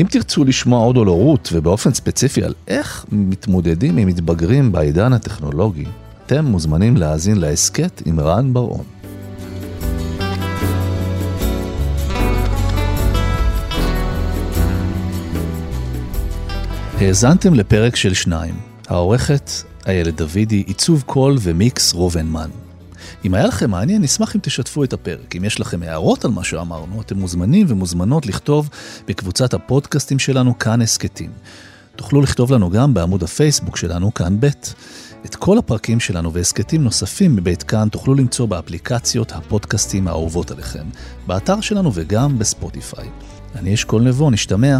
תרצו 0.07 0.43
לשמוע 0.43 0.85
עוד 0.85 0.97
על 0.97 1.05
הורות, 1.05 1.49
ובאופן 1.53 1.93
ספציפי 1.93 2.43
על 2.43 2.53
איך 2.67 3.05
מתמודדים 3.11 3.97
עם 3.97 4.07
מתבגרים 4.07 4.71
בעידן 4.71 5.13
הטכנולוגי, 5.13 5.85
אתם 6.25 6.45
מוזמנים 6.45 6.97
להאזין 6.97 7.37
להסכת 7.37 8.01
עם 8.05 8.19
רן 8.19 8.53
בר-און. 8.53 8.83
האזנתם 17.01 17.53
לפרק 17.53 17.95
של 17.95 18.13
שניים. 18.13 18.55
העורכת 18.87 19.51
איילת 19.87 20.15
דוידי, 20.15 20.63
עיצוב 20.67 21.03
קול 21.05 21.37
ומיקס 21.41 21.93
רובנמן. 21.93 22.49
אם 23.25 23.33
היה 23.33 23.47
לכם 23.47 23.71
מעניין, 23.71 24.01
נשמח 24.01 24.35
אם 24.35 24.41
תשתפו 24.43 24.83
את 24.83 24.93
הפרק. 24.93 25.35
אם 25.35 25.45
יש 25.45 25.59
לכם 25.59 25.83
הערות 25.83 26.25
על 26.25 26.31
מה 26.31 26.43
שאמרנו, 26.43 27.01
אתם 27.01 27.19
מוזמנים 27.19 27.65
ומוזמנות 27.69 28.25
לכתוב 28.25 28.69
בקבוצת 29.07 29.53
הפודקאסטים 29.53 30.19
שלנו 30.19 30.59
כאן 30.59 30.81
הסכתים. 30.81 31.29
תוכלו 31.95 32.21
לכתוב 32.21 32.53
לנו 32.53 32.69
גם 32.69 32.93
בעמוד 32.93 33.23
הפייסבוק 33.23 33.77
שלנו 33.77 34.13
כאן 34.13 34.37
ב'. 34.39 34.47
את 35.25 35.35
כל 35.35 35.57
הפרקים 35.57 35.99
שלנו 35.99 36.33
והסכתים 36.33 36.83
נוספים 36.83 37.35
מבית 37.35 37.63
כאן 37.63 37.89
תוכלו 37.89 38.13
למצוא 38.13 38.45
באפליקציות 38.45 39.31
הפודקאסטים 39.31 40.07
האהובות 40.07 40.51
עליכם, 40.51 40.85
באתר 41.27 41.61
שלנו 41.61 41.91
וגם 41.93 42.39
בספוטיפיי. 42.39 43.09
אני 43.55 43.73
אשכול 43.73 44.01
נבו, 44.01 44.29
נשתמע. 44.29 44.79